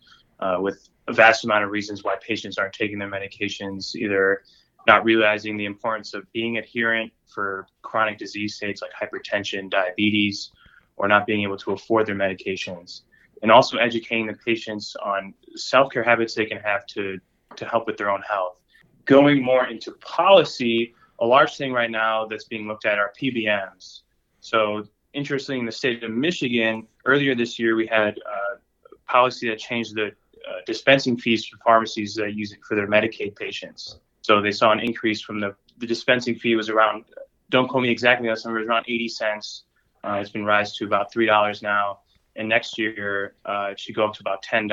uh, 0.41 0.59
with 0.61 0.89
a 1.09 1.13
vast 1.13 1.45
amount 1.45 1.65
of 1.65 1.71
reasons 1.71 2.05
why 2.05 2.17
patients 2.21 2.59
aren't 2.59 2.75
taking 2.75 2.99
their 2.99 3.11
medications, 3.11 3.95
either 3.95 4.43
not 4.87 5.05
realizing 5.05 5.57
the 5.57 5.65
importance 5.65 6.15
of 6.15 6.31
being 6.33 6.59
adherent 6.59 7.13
for 7.27 7.67
chronic 7.83 8.19
disease 8.19 8.57
states 8.57 8.83
like 8.83 8.91
hypertension, 8.93 9.71
diabetes, 9.71 10.51
or 10.97 11.09
not 11.09 11.27
being 11.27 11.43
able 11.43 11.57
to 11.59 11.73
afford 11.73 12.07
their 12.07 12.15
medications. 12.15 13.03
And 13.43 13.53
also 13.53 13.77
educating 13.79 14.27
the 14.27 14.35
patients 14.35 14.97
on 14.97 15.35
self 15.55 15.93
care 15.93 16.03
habits 16.03 16.35
they 16.35 16.47
can 16.47 16.59
have 16.59 16.87
to, 16.87 17.19
to 17.57 17.65
help 17.67 17.87
with 17.87 17.97
their 17.97 18.11
own 18.11 18.23
health. 18.23 18.57
Going 19.05 19.43
more 19.43 19.67
into 19.67 19.93
policy, 20.01 20.95
a 21.21 21.27
large 21.27 21.57
thing 21.57 21.73
right 21.73 21.91
now 21.91 22.27
that's 22.27 22.45
being 22.45 22.67
looked 22.67 22.85
at 22.85 22.99
are 22.99 23.13
PBMs. 23.21 24.01
So, 24.41 24.85
interestingly, 25.13 25.61
in 25.61 25.67
the 25.67 25.73
state 25.73 26.03
of 26.03 26.11
Michigan, 26.11 26.87
earlier 27.05 27.35
this 27.35 27.59
year, 27.59 27.77
we 27.77 27.87
had 27.87 28.19
a 28.19 29.11
policy 29.11 29.49
that 29.49 29.59
changed 29.59 29.95
the 29.95 30.07
uh, 30.07 30.61
dispensing 30.67 31.17
fees 31.17 31.47
for 31.47 31.59
pharmacies 31.59 32.15
that 32.15 32.35
use 32.35 32.53
it 32.53 32.59
for 32.67 32.75
their 32.75 32.89
Medicaid 32.89 33.37
patients. 33.37 33.99
So 34.29 34.43
they 34.43 34.51
saw 34.51 34.73
an 34.73 34.81
increase 34.81 35.23
from 35.23 35.41
the, 35.41 35.57
the 35.79 35.87
dispensing 35.87 36.35
fee 36.35 36.55
was 36.55 36.69
around, 36.69 37.07
don't 37.49 37.67
quote 37.67 37.83
me 37.83 37.89
exactly 37.89 38.29
on 38.29 38.35
this 38.35 38.45
number, 38.45 38.63
around 38.63 38.85
80 38.87 39.09
cents. 39.09 39.63
Uh, 40.05 40.19
it's 40.21 40.29
been 40.29 40.45
raised 40.45 40.77
to 40.77 40.85
about 40.85 41.11
$3 41.11 41.63
now. 41.63 42.01
And 42.37 42.47
next 42.47 42.77
year, 42.77 43.37
uh, 43.47 43.69
it 43.71 43.81
should 43.81 43.95
go 43.95 44.05
up 44.05 44.13
to 44.13 44.21
about 44.21 44.45
$10. 44.45 44.69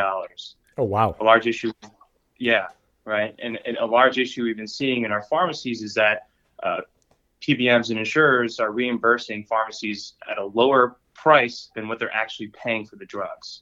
Oh, 0.77 0.83
wow. 0.83 1.15
A 1.21 1.23
large 1.23 1.47
issue. 1.47 1.71
Yeah, 2.37 2.67
right. 3.05 3.33
And, 3.41 3.57
and 3.65 3.77
a 3.77 3.85
large 3.85 4.17
issue 4.17 4.43
we've 4.43 4.57
been 4.57 4.67
seeing 4.67 5.05
in 5.05 5.13
our 5.13 5.23
pharmacies 5.23 5.81
is 5.81 5.93
that 5.93 6.27
uh, 6.61 6.81
PBMs 7.41 7.91
and 7.91 7.97
insurers 7.97 8.59
are 8.59 8.73
reimbursing 8.73 9.45
pharmacies 9.45 10.15
at 10.29 10.37
a 10.37 10.43
lower 10.43 10.97
price 11.13 11.71
than 11.75 11.87
what 11.87 11.97
they're 11.97 12.13
actually 12.13 12.51
paying 12.61 12.85
for 12.85 12.97
the 12.97 13.05
drugs. 13.05 13.61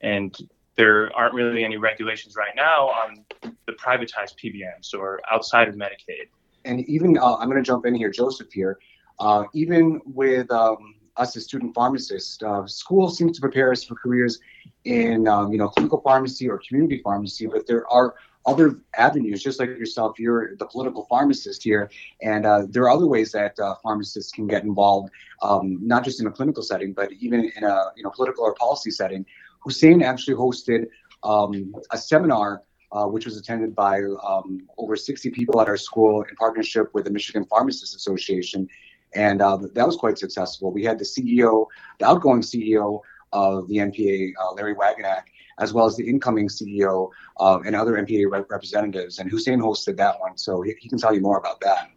And 0.00 0.34
there 0.76 1.14
aren't 1.16 1.34
really 1.34 1.64
any 1.64 1.76
regulations 1.76 2.34
right 2.36 2.54
now 2.56 2.88
on 2.88 3.24
the 3.42 3.72
privatized 3.72 4.34
PBMs 4.42 4.94
or 4.94 5.20
outside 5.30 5.68
of 5.68 5.74
Medicaid. 5.74 6.28
And 6.64 6.80
even, 6.88 7.18
uh, 7.18 7.36
I'm 7.36 7.48
going 7.48 7.62
to 7.62 7.66
jump 7.66 7.86
in 7.86 7.94
here, 7.94 8.10
Joseph 8.10 8.52
here. 8.52 8.78
Uh, 9.20 9.44
even 9.54 10.00
with 10.06 10.50
um, 10.50 10.96
us 11.16 11.36
as 11.36 11.44
student 11.44 11.74
pharmacists, 11.74 12.42
uh, 12.42 12.66
school 12.66 13.08
seems 13.08 13.36
to 13.36 13.40
prepare 13.40 13.70
us 13.70 13.84
for 13.84 13.94
careers 13.94 14.40
in, 14.84 15.28
um, 15.28 15.52
you 15.52 15.58
know, 15.58 15.68
clinical 15.68 16.00
pharmacy 16.00 16.48
or 16.48 16.60
community 16.66 17.00
pharmacy, 17.04 17.46
but 17.46 17.66
there 17.66 17.88
are 17.90 18.14
other 18.46 18.78
avenues, 18.96 19.42
just 19.42 19.58
like 19.58 19.70
yourself, 19.70 20.18
you're 20.18 20.56
the 20.56 20.66
political 20.66 21.06
pharmacist 21.08 21.62
here, 21.62 21.90
and 22.22 22.44
uh, 22.44 22.62
there 22.68 22.82
are 22.82 22.90
other 22.90 23.06
ways 23.06 23.32
that 23.32 23.58
uh, 23.58 23.74
pharmacists 23.82 24.32
can 24.32 24.46
get 24.46 24.64
involved, 24.64 25.10
um, 25.42 25.78
not 25.80 26.04
just 26.04 26.20
in 26.20 26.26
a 26.26 26.30
clinical 26.30 26.62
setting, 26.62 26.92
but 26.92 27.10
even 27.12 27.50
in 27.56 27.64
a 27.64 27.84
you 27.96 28.02
know 28.02 28.10
political 28.10 28.44
or 28.44 28.54
policy 28.54 28.90
setting. 28.90 29.24
Hussein 29.64 30.02
actually 30.02 30.34
hosted 30.34 30.86
um, 31.22 31.74
a 31.90 31.98
seminar. 31.98 32.62
Uh, 32.92 33.08
which 33.08 33.24
was 33.24 33.36
attended 33.36 33.74
by 33.74 34.00
um, 34.24 34.68
over 34.78 34.94
60 34.94 35.28
people 35.30 35.60
at 35.60 35.66
our 35.66 35.76
school 35.76 36.22
in 36.22 36.36
partnership 36.36 36.94
with 36.94 37.04
the 37.04 37.10
Michigan 37.10 37.44
Pharmacists 37.44 37.96
Association. 37.96 38.68
And 39.14 39.42
uh, 39.42 39.58
that 39.74 39.84
was 39.84 39.96
quite 39.96 40.16
successful. 40.16 40.72
We 40.72 40.84
had 40.84 41.00
the 41.00 41.04
CEO, 41.04 41.66
the 41.98 42.06
outgoing 42.06 42.42
CEO 42.42 43.00
of 43.32 43.66
the 43.68 43.78
MPA, 43.78 44.32
uh, 44.40 44.52
Larry 44.52 44.74
Wagenknecht, 44.74 45.24
as 45.58 45.72
well 45.72 45.86
as 45.86 45.96
the 45.96 46.08
incoming 46.08 46.48
CEO 46.48 47.10
uh, 47.40 47.58
and 47.66 47.74
other 47.74 47.92
MPA 47.94 48.30
rep- 48.30 48.50
representatives. 48.50 49.18
And 49.18 49.30
Hussein 49.30 49.60
hosted 49.60 49.96
that 49.96 50.18
one, 50.20 50.36
so 50.36 50.62
he, 50.62 50.74
he, 50.78 50.88
can 50.88 50.98
tell 50.98 51.14
you 51.14 51.20
more 51.20 51.38
about 51.38 51.60
that. 51.60 51.90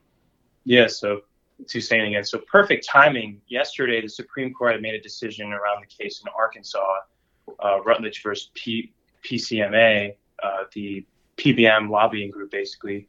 Yeah, 0.65 0.87
so 0.87 1.21
it's 1.59 1.73
Hussein 1.73 2.05
again. 2.05 2.23
So 2.23 2.39
perfect 2.39 2.85
timing. 2.85 3.41
Yesterday, 3.47 4.01
the 4.01 4.09
Supreme 4.09 4.53
Court 4.53 4.73
had 4.73 4.81
made 4.81 4.95
a 4.95 5.01
decision 5.01 5.53
around 5.53 5.81
the 5.81 6.03
case 6.03 6.21
in 6.21 6.27
Arkansas, 6.37 6.81
uh, 7.63 7.81
Rutledge 7.83 8.21
versus 8.23 8.51
P- 8.53 8.93
PCMA, 9.23 10.15
uh, 10.43 10.63
the 10.73 11.05
PBM 11.37 11.89
lobbying 11.89 12.31
group, 12.31 12.51
basically. 12.51 13.07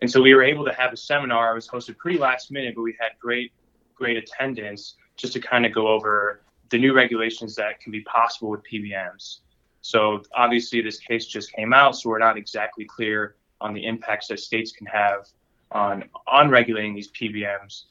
And 0.00 0.10
so 0.10 0.20
we 0.20 0.34
were 0.34 0.42
able 0.42 0.64
to 0.64 0.72
have 0.72 0.92
a 0.92 0.96
seminar. 0.96 1.52
It 1.52 1.54
was 1.54 1.68
hosted 1.68 1.96
pretty 1.96 2.18
last 2.18 2.50
minute, 2.50 2.74
but 2.74 2.82
we 2.82 2.96
had 3.00 3.12
great, 3.20 3.52
great 3.94 4.16
attendance 4.16 4.96
just 5.16 5.32
to 5.32 5.40
kind 5.40 5.64
of 5.64 5.72
go 5.72 5.88
over 5.88 6.42
the 6.70 6.78
new 6.78 6.92
regulations 6.92 7.54
that 7.56 7.80
can 7.80 7.92
be 7.92 8.02
possible 8.02 8.50
with 8.50 8.60
PBMs. 8.64 9.38
So 9.80 10.22
obviously, 10.34 10.80
this 10.80 10.98
case 10.98 11.26
just 11.26 11.52
came 11.52 11.72
out, 11.72 11.96
so 11.96 12.10
we're 12.10 12.18
not 12.18 12.36
exactly 12.36 12.84
clear 12.84 13.36
on 13.60 13.72
the 13.72 13.86
impacts 13.86 14.26
that 14.28 14.40
states 14.40 14.72
can 14.72 14.86
have 14.86 15.28
on 15.70 16.04
on 16.26 16.50
regulating 16.50 16.94
these 16.94 17.10
PBMs. 17.12 17.84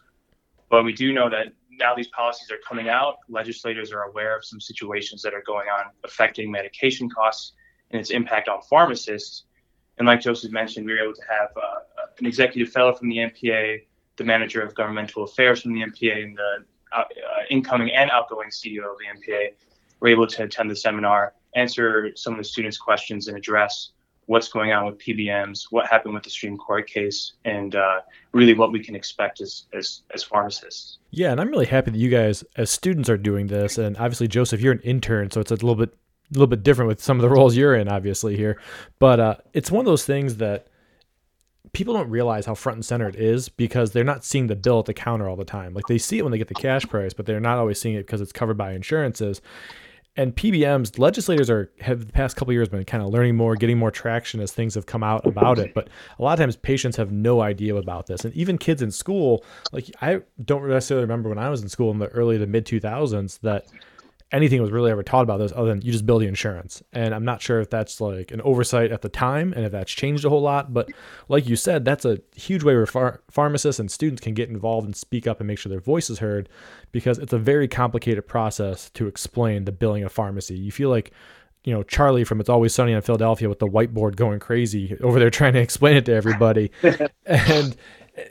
But 0.69 0.83
we 0.83 0.93
do 0.93 1.13
know 1.13 1.29
that 1.29 1.53
now 1.77 1.95
these 1.95 2.07
policies 2.07 2.51
are 2.51 2.59
coming 2.67 2.89
out. 2.89 3.17
Legislators 3.29 3.91
are 3.91 4.03
aware 4.03 4.35
of 4.35 4.45
some 4.45 4.59
situations 4.59 5.21
that 5.21 5.33
are 5.33 5.43
going 5.45 5.67
on 5.67 5.85
affecting 6.03 6.51
medication 6.51 7.09
costs 7.09 7.53
and 7.91 7.99
its 7.99 8.09
impact 8.09 8.47
on 8.47 8.61
pharmacists. 8.63 9.43
And 9.97 10.07
like 10.07 10.21
Joseph 10.21 10.51
mentioned, 10.51 10.85
we 10.85 10.93
were 10.93 10.99
able 10.99 11.13
to 11.13 11.23
have 11.29 11.49
uh, 11.55 11.79
an 12.19 12.25
executive 12.25 12.71
fellow 12.71 12.93
from 12.93 13.09
the 13.09 13.17
MPA, 13.17 13.83
the 14.17 14.23
manager 14.23 14.61
of 14.61 14.75
governmental 14.75 15.23
affairs 15.23 15.61
from 15.61 15.73
the 15.73 15.81
MPA, 15.81 16.23
and 16.23 16.37
the 16.37 16.65
uh, 16.95 17.03
incoming 17.49 17.91
and 17.91 18.09
outgoing 18.11 18.49
CEO 18.49 18.91
of 18.91 18.97
the 18.97 19.31
MPA 19.31 19.53
were 19.99 20.07
able 20.07 20.27
to 20.27 20.43
attend 20.43 20.69
the 20.69 20.75
seminar 20.75 21.33
answer 21.55 22.11
some 22.15 22.33
of 22.33 22.37
the 22.37 22.43
students' 22.43 22.77
questions 22.77 23.27
and 23.27 23.37
address 23.37 23.91
what's 24.27 24.47
going 24.47 24.71
on 24.71 24.85
with 24.85 24.97
PBMs, 24.97 25.67
what 25.69 25.87
happened 25.87 26.13
with 26.13 26.23
the 26.23 26.29
Supreme 26.29 26.57
Court 26.57 26.89
case, 26.89 27.33
and 27.45 27.75
uh, 27.75 28.01
really 28.31 28.53
what 28.53 28.71
we 28.71 28.83
can 28.83 28.95
expect 28.95 29.41
as, 29.41 29.65
as 29.73 30.01
as 30.13 30.23
pharmacists. 30.23 30.97
Yeah, 31.11 31.31
and 31.31 31.39
I'm 31.39 31.49
really 31.49 31.65
happy 31.65 31.91
that 31.91 31.97
you 31.97 32.09
guys, 32.09 32.43
as 32.57 32.69
students, 32.71 33.09
are 33.09 33.17
doing 33.17 33.47
this. 33.47 33.77
And 33.77 33.95
obviously, 33.97 34.27
Joseph, 34.27 34.61
you're 34.61 34.73
an 34.73 34.81
intern, 34.81 35.31
so 35.31 35.41
it's 35.41 35.51
a 35.51 35.55
little 35.55 35.75
bit 35.75 35.89
a 36.31 36.33
little 36.33 36.47
bit 36.47 36.63
different 36.63 36.87
with 36.87 37.01
some 37.01 37.17
of 37.17 37.21
the 37.21 37.29
roles 37.35 37.55
you're 37.55 37.75
in, 37.75 37.87
obviously 37.87 38.35
here. 38.35 38.59
But 38.99 39.19
uh, 39.19 39.35
it's 39.53 39.71
one 39.71 39.81
of 39.81 39.85
those 39.85 40.05
things 40.05 40.37
that 40.37 40.67
people 41.73 41.93
don't 41.93 42.09
realize 42.09 42.45
how 42.45 42.55
front 42.55 42.77
and 42.77 42.85
center 42.85 43.07
it 43.07 43.17
is 43.17 43.49
because 43.49 43.91
they're 43.91 44.03
not 44.03 44.23
seeing 44.23 44.47
the 44.47 44.55
bill 44.55 44.79
at 44.79 44.85
the 44.85 44.93
counter 44.93 45.27
all 45.27 45.35
the 45.35 45.43
time. 45.43 45.73
Like 45.73 45.87
they 45.87 45.97
see 45.97 46.17
it 46.17 46.21
when 46.23 46.31
they 46.31 46.37
get 46.37 46.47
the 46.47 46.53
cash 46.53 46.85
price, 46.85 47.13
but 47.13 47.25
they're 47.25 47.41
not 47.41 47.57
always 47.57 47.79
seeing 47.79 47.95
it 47.95 48.05
because 48.05 48.21
it's 48.21 48.31
covered 48.31 48.57
by 48.57 48.71
insurances 48.71 49.41
and 50.17 50.35
PBMs, 50.35 50.97
legislators 50.97 51.49
are 51.49 51.69
have 51.81 52.05
the 52.07 52.13
past 52.13 52.37
couple 52.37 52.53
years 52.53 52.69
been 52.69 52.83
kind 52.85 53.03
of 53.03 53.09
learning 53.09 53.35
more, 53.35 53.55
getting 53.55 53.77
more 53.77 53.91
traction 53.91 54.39
as 54.39 54.51
things 54.51 54.75
have 54.75 54.85
come 54.85 55.03
out 55.03 55.25
about 55.25 55.59
it. 55.59 55.73
But 55.73 55.89
a 56.17 56.23
lot 56.23 56.33
of 56.33 56.39
times, 56.39 56.55
patients 56.55 56.95
have 56.97 57.11
no 57.11 57.41
idea 57.41 57.75
about 57.75 58.07
this, 58.07 58.23
and 58.23 58.33
even 58.33 58.57
kids 58.57 58.81
in 58.81 58.91
school. 58.91 59.43
Like 59.71 59.89
I 60.01 60.21
don't 60.43 60.67
necessarily 60.67 61.03
remember 61.03 61.29
when 61.29 61.37
I 61.37 61.49
was 61.49 61.61
in 61.61 61.69
school 61.69 61.91
in 61.91 61.99
the 61.99 62.07
early 62.07 62.37
to 62.37 62.47
mid 62.47 62.65
two 62.65 62.79
thousands 62.79 63.39
that 63.39 63.67
anything 64.31 64.61
was 64.61 64.71
really 64.71 64.91
ever 64.91 65.03
taught 65.03 65.23
about 65.23 65.37
this 65.37 65.51
other 65.55 65.69
than 65.69 65.81
you 65.81 65.91
just 65.91 66.05
build 66.05 66.21
the 66.21 66.27
insurance. 66.27 66.81
And 66.91 67.13
I'm 67.13 67.25
not 67.25 67.41
sure 67.41 67.59
if 67.61 67.69
that's 67.69 68.01
like 68.01 68.31
an 68.31 68.41
oversight 68.41 68.91
at 68.91 69.01
the 69.01 69.09
time 69.09 69.53
and 69.53 69.65
if 69.65 69.71
that's 69.71 69.91
changed 69.91 70.25
a 70.25 70.29
whole 70.29 70.41
lot. 70.41 70.73
But 70.73 70.89
like 71.29 71.47
you 71.47 71.55
said, 71.55 71.85
that's 71.85 72.05
a 72.05 72.19
huge 72.35 72.63
way 72.63 72.75
where 72.75 72.85
phar- 72.85 73.21
pharmacists 73.29 73.79
and 73.79 73.89
students 73.89 74.21
can 74.21 74.33
get 74.33 74.49
involved 74.49 74.85
and 74.85 74.95
speak 74.95 75.27
up 75.27 75.39
and 75.39 75.47
make 75.47 75.59
sure 75.59 75.69
their 75.69 75.79
voice 75.79 76.09
is 76.09 76.19
heard 76.19 76.49
because 76.91 77.17
it's 77.19 77.33
a 77.33 77.37
very 77.37 77.67
complicated 77.67 78.27
process 78.27 78.89
to 78.91 79.07
explain 79.07 79.65
the 79.65 79.71
billing 79.71 80.03
of 80.03 80.11
pharmacy. 80.11 80.57
You 80.57 80.71
feel 80.71 80.89
like 80.89 81.11
you 81.63 81.73
know 81.73 81.83
Charlie 81.83 82.23
from 82.23 82.39
It's 82.39 82.49
Always 82.49 82.73
Sunny 82.73 82.93
in 82.93 83.01
Philadelphia 83.01 83.47
with 83.47 83.59
the 83.59 83.67
whiteboard 83.67 84.15
going 84.15 84.39
crazy 84.39 84.97
over 85.01 85.19
there 85.19 85.29
trying 85.29 85.53
to 85.53 85.61
explain 85.61 85.97
it 85.97 86.05
to 86.05 86.13
everybody, 86.13 86.71
and 87.25 87.75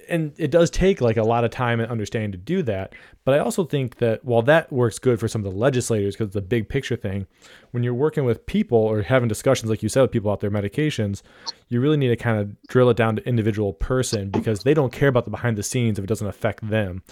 and 0.08 0.32
it 0.38 0.50
does 0.50 0.70
take 0.70 1.00
like 1.00 1.16
a 1.16 1.22
lot 1.22 1.44
of 1.44 1.50
time 1.50 1.80
and 1.80 1.90
understanding 1.90 2.32
to 2.32 2.38
do 2.38 2.62
that. 2.62 2.94
But 3.24 3.34
I 3.34 3.38
also 3.38 3.64
think 3.64 3.98
that 3.98 4.24
while 4.24 4.42
that 4.42 4.72
works 4.72 4.98
good 4.98 5.20
for 5.20 5.28
some 5.28 5.44
of 5.44 5.52
the 5.52 5.58
legislators 5.58 6.14
because 6.14 6.28
it's 6.28 6.36
a 6.36 6.42
big 6.42 6.68
picture 6.68 6.96
thing, 6.96 7.26
when 7.72 7.82
you're 7.82 7.94
working 7.94 8.24
with 8.24 8.46
people 8.46 8.78
or 8.78 9.02
having 9.02 9.28
discussions, 9.28 9.70
like 9.70 9.82
you 9.82 9.88
said, 9.88 10.02
with 10.02 10.12
people 10.12 10.30
about 10.30 10.40
their 10.40 10.50
medications, 10.50 11.22
you 11.68 11.80
really 11.80 11.96
need 11.96 12.08
to 12.08 12.16
kind 12.16 12.38
of 12.38 12.60
drill 12.68 12.90
it 12.90 12.96
down 12.96 13.16
to 13.16 13.28
individual 13.28 13.72
person 13.72 14.30
because 14.30 14.62
they 14.62 14.74
don't 14.74 14.92
care 14.92 15.08
about 15.08 15.24
the 15.24 15.30
behind 15.30 15.56
the 15.56 15.62
scenes 15.62 15.98
if 15.98 16.04
it 16.04 16.08
doesn't 16.08 16.28
affect 16.28 16.68
them. 16.68 17.02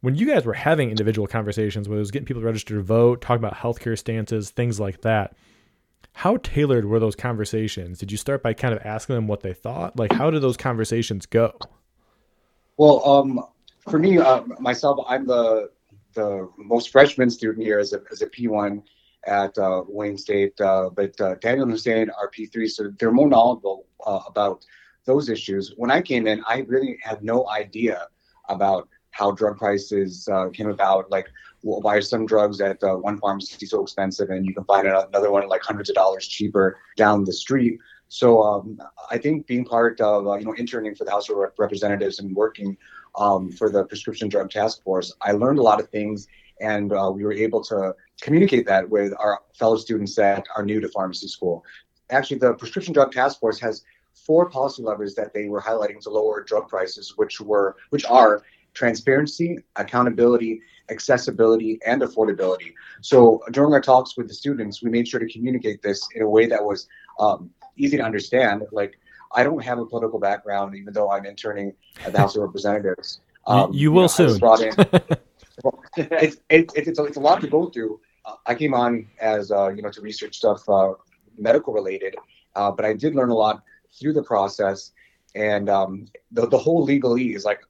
When 0.00 0.14
you 0.14 0.26
guys 0.26 0.44
were 0.44 0.54
having 0.54 0.90
individual 0.90 1.26
conversations, 1.26 1.88
where 1.88 1.96
it 1.96 2.00
was 2.00 2.10
getting 2.10 2.26
people 2.26 2.42
to 2.42 2.46
register 2.46 2.74
to 2.74 2.82
vote, 2.82 3.22
talking 3.22 3.42
about 3.42 3.56
healthcare 3.56 3.98
stances, 3.98 4.50
things 4.50 4.78
like 4.78 5.00
that, 5.00 5.34
how 6.12 6.36
tailored 6.38 6.84
were 6.84 7.00
those 7.00 7.16
conversations? 7.16 7.98
Did 7.98 8.12
you 8.12 8.18
start 8.18 8.42
by 8.42 8.52
kind 8.52 8.74
of 8.74 8.84
asking 8.84 9.16
them 9.16 9.26
what 9.26 9.40
they 9.40 9.54
thought? 9.54 9.98
Like, 9.98 10.12
how 10.12 10.30
did 10.30 10.42
those 10.42 10.56
conversations 10.56 11.26
go? 11.26 11.58
Well, 12.76 13.06
um, 13.08 13.40
for 13.88 13.98
me, 13.98 14.18
uh, 14.18 14.42
myself, 14.58 15.04
I'm 15.08 15.26
the 15.26 15.70
the 16.14 16.48
most 16.56 16.90
freshman 16.90 17.28
student 17.28 17.64
here 17.64 17.78
as 17.80 17.92
a, 17.92 18.00
as 18.12 18.22
a 18.22 18.26
P1 18.28 18.82
at 19.26 19.56
uh, 19.58 19.82
Wayne 19.88 20.16
State, 20.16 20.60
uh, 20.60 20.90
but 20.94 21.20
uh, 21.20 21.34
Daniel 21.40 21.64
and 21.64 21.72
Hussein 21.72 22.08
are 22.10 22.30
P3, 22.30 22.70
so 22.70 22.92
they're 23.00 23.10
more 23.10 23.28
knowledgeable 23.28 23.86
uh, 24.06 24.20
about 24.28 24.64
those 25.06 25.28
issues. 25.28 25.72
When 25.76 25.90
I 25.90 26.00
came 26.00 26.28
in, 26.28 26.42
I 26.46 26.58
really 26.68 26.98
had 27.02 27.24
no 27.24 27.48
idea 27.48 28.06
about 28.48 28.88
how 29.10 29.32
drug 29.32 29.58
prices 29.58 30.28
uh, 30.28 30.50
came 30.50 30.68
about. 30.68 31.10
Like, 31.10 31.28
why 31.62 31.96
are 31.96 32.02
some 32.02 32.26
drugs 32.26 32.60
at 32.60 32.78
one 32.80 33.18
pharmacy 33.18 33.66
so 33.66 33.82
expensive, 33.82 34.30
and 34.30 34.46
you 34.46 34.54
can 34.54 34.64
find 34.64 34.86
another 34.86 35.32
one 35.32 35.48
like 35.48 35.62
hundreds 35.62 35.88
of 35.90 35.96
dollars 35.96 36.28
cheaper 36.28 36.78
down 36.96 37.24
the 37.24 37.32
street? 37.32 37.78
So 38.08 38.42
um, 38.42 38.78
I 39.10 39.18
think 39.18 39.46
being 39.46 39.64
part 39.64 40.00
of 40.00 40.26
uh, 40.26 40.36
you 40.36 40.44
know 40.44 40.54
interning 40.54 40.94
for 40.94 41.04
the 41.04 41.10
House 41.10 41.28
of 41.28 41.36
Representatives 41.58 42.18
and 42.18 42.34
working 42.34 42.76
um, 43.16 43.50
for 43.50 43.70
the 43.70 43.84
prescription 43.84 44.28
drug 44.28 44.50
task 44.50 44.82
force, 44.82 45.12
I 45.20 45.32
learned 45.32 45.58
a 45.58 45.62
lot 45.62 45.80
of 45.80 45.88
things, 45.88 46.28
and 46.60 46.92
uh, 46.92 47.10
we 47.12 47.24
were 47.24 47.32
able 47.32 47.62
to 47.64 47.94
communicate 48.20 48.66
that 48.66 48.88
with 48.88 49.12
our 49.18 49.40
fellow 49.54 49.76
students 49.76 50.14
that 50.16 50.46
are 50.56 50.64
new 50.64 50.80
to 50.80 50.88
pharmacy 50.88 51.28
school. 51.28 51.64
Actually, 52.10 52.38
the 52.38 52.54
prescription 52.54 52.92
drug 52.92 53.12
task 53.12 53.40
force 53.40 53.58
has 53.60 53.82
four 54.14 54.48
policy 54.48 54.82
levers 54.82 55.14
that 55.14 55.34
they 55.34 55.48
were 55.48 55.60
highlighting 55.60 56.00
to 56.00 56.10
lower 56.10 56.42
drug 56.42 56.68
prices, 56.68 57.14
which 57.16 57.40
were 57.40 57.76
which 57.90 58.04
are 58.04 58.42
transparency, 58.74 59.58
accountability, 59.76 60.60
accessibility, 60.90 61.78
and 61.86 62.02
affordability. 62.02 62.72
So 63.00 63.40
during 63.52 63.72
our 63.72 63.80
talks 63.80 64.16
with 64.16 64.28
the 64.28 64.34
students, 64.34 64.82
we 64.82 64.90
made 64.90 65.08
sure 65.08 65.20
to 65.20 65.32
communicate 65.32 65.80
this 65.80 66.06
in 66.14 66.22
a 66.22 66.28
way 66.28 66.46
that 66.46 66.62
was 66.62 66.88
um, 67.18 67.50
easy 67.76 67.96
to 67.96 68.02
understand. 68.02 68.64
Like, 68.72 68.98
I 69.34 69.42
don't 69.42 69.62
have 69.62 69.78
a 69.78 69.86
political 69.86 70.18
background, 70.18 70.76
even 70.76 70.92
though 70.92 71.10
I'm 71.10 71.26
interning 71.26 71.74
at 72.04 72.12
the 72.12 72.18
House 72.18 72.36
of 72.36 72.42
Representatives. 72.42 73.20
Um, 73.46 73.72
you, 73.72 73.80
you 73.80 73.92
will 73.92 74.10
you 74.18 74.26
know, 74.40 74.56
soon. 74.56 74.74
it's, 75.96 76.36
it, 76.50 76.72
it's, 76.74 76.98
a, 76.98 77.04
it's 77.04 77.16
a 77.16 77.20
lot 77.20 77.40
to 77.40 77.48
go 77.48 77.66
through. 77.66 78.00
Uh, 78.24 78.34
I 78.46 78.54
came 78.54 78.74
on 78.74 79.06
as, 79.20 79.50
uh, 79.50 79.68
you 79.68 79.82
know, 79.82 79.90
to 79.90 80.00
research 80.00 80.36
stuff 80.36 80.68
uh, 80.68 80.92
medical 81.38 81.72
related, 81.72 82.16
uh, 82.54 82.70
but 82.70 82.84
I 82.84 82.92
did 82.92 83.14
learn 83.14 83.30
a 83.30 83.34
lot 83.34 83.62
through 83.98 84.14
the 84.14 84.22
process. 84.22 84.92
And 85.34 85.68
um, 85.68 86.06
the, 86.30 86.46
the 86.46 86.58
whole 86.58 86.86
legalese, 86.86 87.44
like 87.44 87.60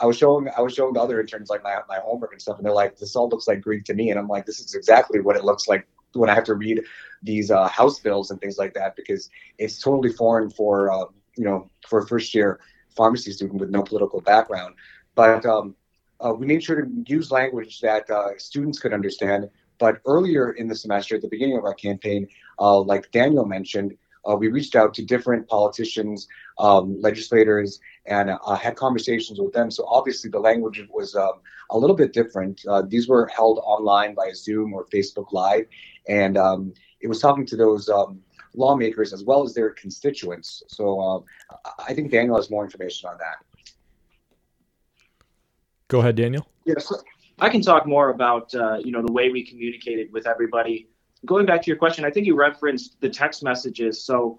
I 0.00 0.06
was 0.06 0.18
showing, 0.18 0.48
I 0.56 0.60
was 0.60 0.74
showing 0.74 0.92
the 0.92 1.00
other 1.00 1.18
interns 1.18 1.48
like 1.48 1.62
my, 1.62 1.78
my 1.88 1.98
homework 1.98 2.32
and 2.32 2.42
stuff, 2.42 2.58
and 2.58 2.66
they're 2.66 2.74
like, 2.74 2.98
"This 2.98 3.16
all 3.16 3.30
looks 3.30 3.48
like 3.48 3.62
Greek 3.62 3.84
to 3.84 3.94
me," 3.94 4.10
and 4.10 4.18
I'm 4.18 4.28
like, 4.28 4.44
"This 4.44 4.60
is 4.60 4.74
exactly 4.74 5.20
what 5.20 5.34
it 5.34 5.42
looks 5.42 5.66
like 5.66 5.86
when 6.16 6.30
I 6.30 6.34
have 6.34 6.44
to 6.44 6.54
read 6.54 6.82
these 7.22 7.50
uh, 7.50 7.68
house 7.68 7.98
bills 7.98 8.30
and 8.30 8.40
things 8.40 8.58
like 8.58 8.74
that 8.74 8.96
because 8.96 9.30
it's 9.58 9.80
totally 9.80 10.12
foreign 10.12 10.50
for 10.50 10.90
uh, 10.90 11.04
you 11.36 11.44
know 11.44 11.70
for 11.88 12.00
a 12.00 12.06
first 12.06 12.34
year 12.34 12.60
pharmacy 12.96 13.32
student 13.32 13.60
with 13.60 13.70
no 13.70 13.82
political 13.82 14.20
background. 14.20 14.74
But 15.14 15.44
um, 15.44 15.74
uh, 16.24 16.32
we 16.32 16.46
made 16.46 16.62
sure 16.62 16.82
to 16.82 17.04
use 17.06 17.30
language 17.30 17.80
that 17.80 18.08
uh, 18.10 18.38
students 18.38 18.78
could 18.78 18.92
understand. 18.92 19.48
But 19.78 20.00
earlier 20.06 20.52
in 20.52 20.68
the 20.68 20.74
semester, 20.74 21.16
at 21.16 21.22
the 21.22 21.28
beginning 21.28 21.58
of 21.58 21.64
our 21.64 21.74
campaign, 21.74 22.26
uh, 22.58 22.80
like 22.80 23.10
Daniel 23.10 23.44
mentioned, 23.44 23.96
uh, 24.28 24.34
we 24.34 24.48
reached 24.48 24.74
out 24.74 24.92
to 24.94 25.04
different 25.04 25.46
politicians, 25.46 26.26
um, 26.58 27.00
legislators, 27.00 27.78
and 28.06 28.30
had 28.60 28.74
conversations 28.74 29.38
with 29.38 29.52
them. 29.52 29.70
So 29.70 29.84
obviously 29.86 30.30
the 30.30 30.40
language 30.40 30.82
was 30.90 31.14
um, 31.14 31.34
a 31.70 31.78
little 31.78 31.94
bit 31.94 32.12
different. 32.12 32.62
These 32.88 33.06
were 33.08 33.26
held 33.26 33.58
online 33.58 34.14
by 34.14 34.32
Zoom 34.32 34.72
or 34.72 34.86
Facebook 34.86 35.32
Live, 35.32 35.66
and 36.08 36.36
um, 36.36 36.72
it 37.00 37.08
was 37.08 37.20
talking 37.20 37.46
to 37.46 37.56
those 37.56 37.88
um, 37.88 38.20
lawmakers 38.54 39.12
as 39.12 39.24
well 39.24 39.42
as 39.42 39.54
their 39.54 39.70
constituents. 39.70 40.62
So 40.68 41.00
um, 41.00 41.24
I 41.86 41.94
think 41.94 42.10
Daniel 42.10 42.36
has 42.36 42.50
more 42.50 42.64
information 42.64 43.08
on 43.08 43.18
that. 43.18 43.36
Go 45.88 46.00
ahead, 46.00 46.16
Daniel. 46.16 46.48
Yes, 46.64 46.92
I 47.38 47.48
can 47.48 47.60
talk 47.60 47.86
more 47.86 48.10
about 48.10 48.52
uh, 48.54 48.78
you 48.78 48.90
know 48.90 49.02
the 49.02 49.12
way 49.12 49.30
we 49.30 49.44
communicated 49.44 50.12
with 50.12 50.26
everybody. 50.26 50.88
Going 51.24 51.46
back 51.46 51.62
to 51.62 51.66
your 51.68 51.76
question, 51.76 52.04
I 52.04 52.10
think 52.10 52.26
you 52.26 52.36
referenced 52.36 53.00
the 53.00 53.08
text 53.08 53.42
messages. 53.42 54.02
So 54.02 54.38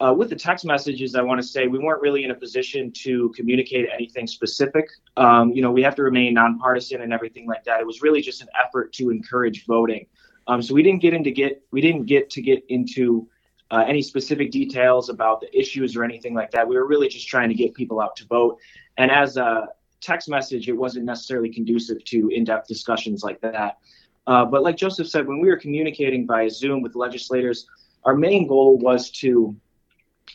uh, 0.00 0.14
with 0.16 0.30
the 0.30 0.36
text 0.36 0.64
messages, 0.64 1.14
I 1.14 1.22
want 1.22 1.40
to 1.40 1.46
say 1.46 1.66
we 1.66 1.78
weren't 1.78 2.00
really 2.00 2.24
in 2.24 2.30
a 2.30 2.34
position 2.34 2.90
to 3.02 3.30
communicate 3.36 3.88
anything 3.92 4.26
specific. 4.26 4.88
Um, 5.16 5.52
you 5.52 5.60
know, 5.60 5.70
we 5.70 5.82
have 5.82 5.94
to 5.96 6.02
remain 6.02 6.34
nonpartisan 6.34 7.02
and 7.02 7.12
everything 7.12 7.46
like 7.46 7.64
that. 7.64 7.80
It 7.80 7.86
was 7.86 8.00
really 8.00 8.22
just 8.22 8.40
an 8.40 8.48
effort 8.64 8.92
to 8.94 9.10
encourage 9.10 9.66
voting. 9.66 10.06
Um, 10.50 10.60
so 10.60 10.74
we 10.74 10.82
didn't 10.82 11.00
get 11.00 11.14
into 11.14 11.30
get 11.30 11.62
we 11.70 11.80
didn't 11.80 12.06
get 12.06 12.28
to 12.30 12.42
get 12.42 12.64
into 12.68 13.28
uh, 13.70 13.84
any 13.86 14.02
specific 14.02 14.50
details 14.50 15.08
about 15.08 15.40
the 15.40 15.48
issues 15.56 15.94
or 15.94 16.02
anything 16.02 16.34
like 16.34 16.50
that. 16.50 16.66
We 16.66 16.74
were 16.74 16.88
really 16.88 17.06
just 17.08 17.28
trying 17.28 17.50
to 17.50 17.54
get 17.54 17.72
people 17.72 18.00
out 18.00 18.16
to 18.16 18.26
vote. 18.26 18.58
And 18.98 19.12
as 19.12 19.36
a 19.36 19.68
text 20.00 20.28
message, 20.28 20.68
it 20.68 20.72
wasn't 20.72 21.04
necessarily 21.04 21.50
conducive 21.50 22.02
to 22.06 22.30
in-depth 22.30 22.66
discussions 22.66 23.22
like 23.22 23.40
that. 23.42 23.78
Uh, 24.26 24.44
but 24.44 24.64
like 24.64 24.76
Joseph 24.76 25.06
said, 25.06 25.28
when 25.28 25.38
we 25.38 25.48
were 25.48 25.56
communicating 25.56 26.26
via 26.26 26.50
Zoom 26.50 26.82
with 26.82 26.96
legislators, 26.96 27.68
our 28.02 28.16
main 28.16 28.48
goal 28.48 28.76
was 28.76 29.08
to 29.22 29.54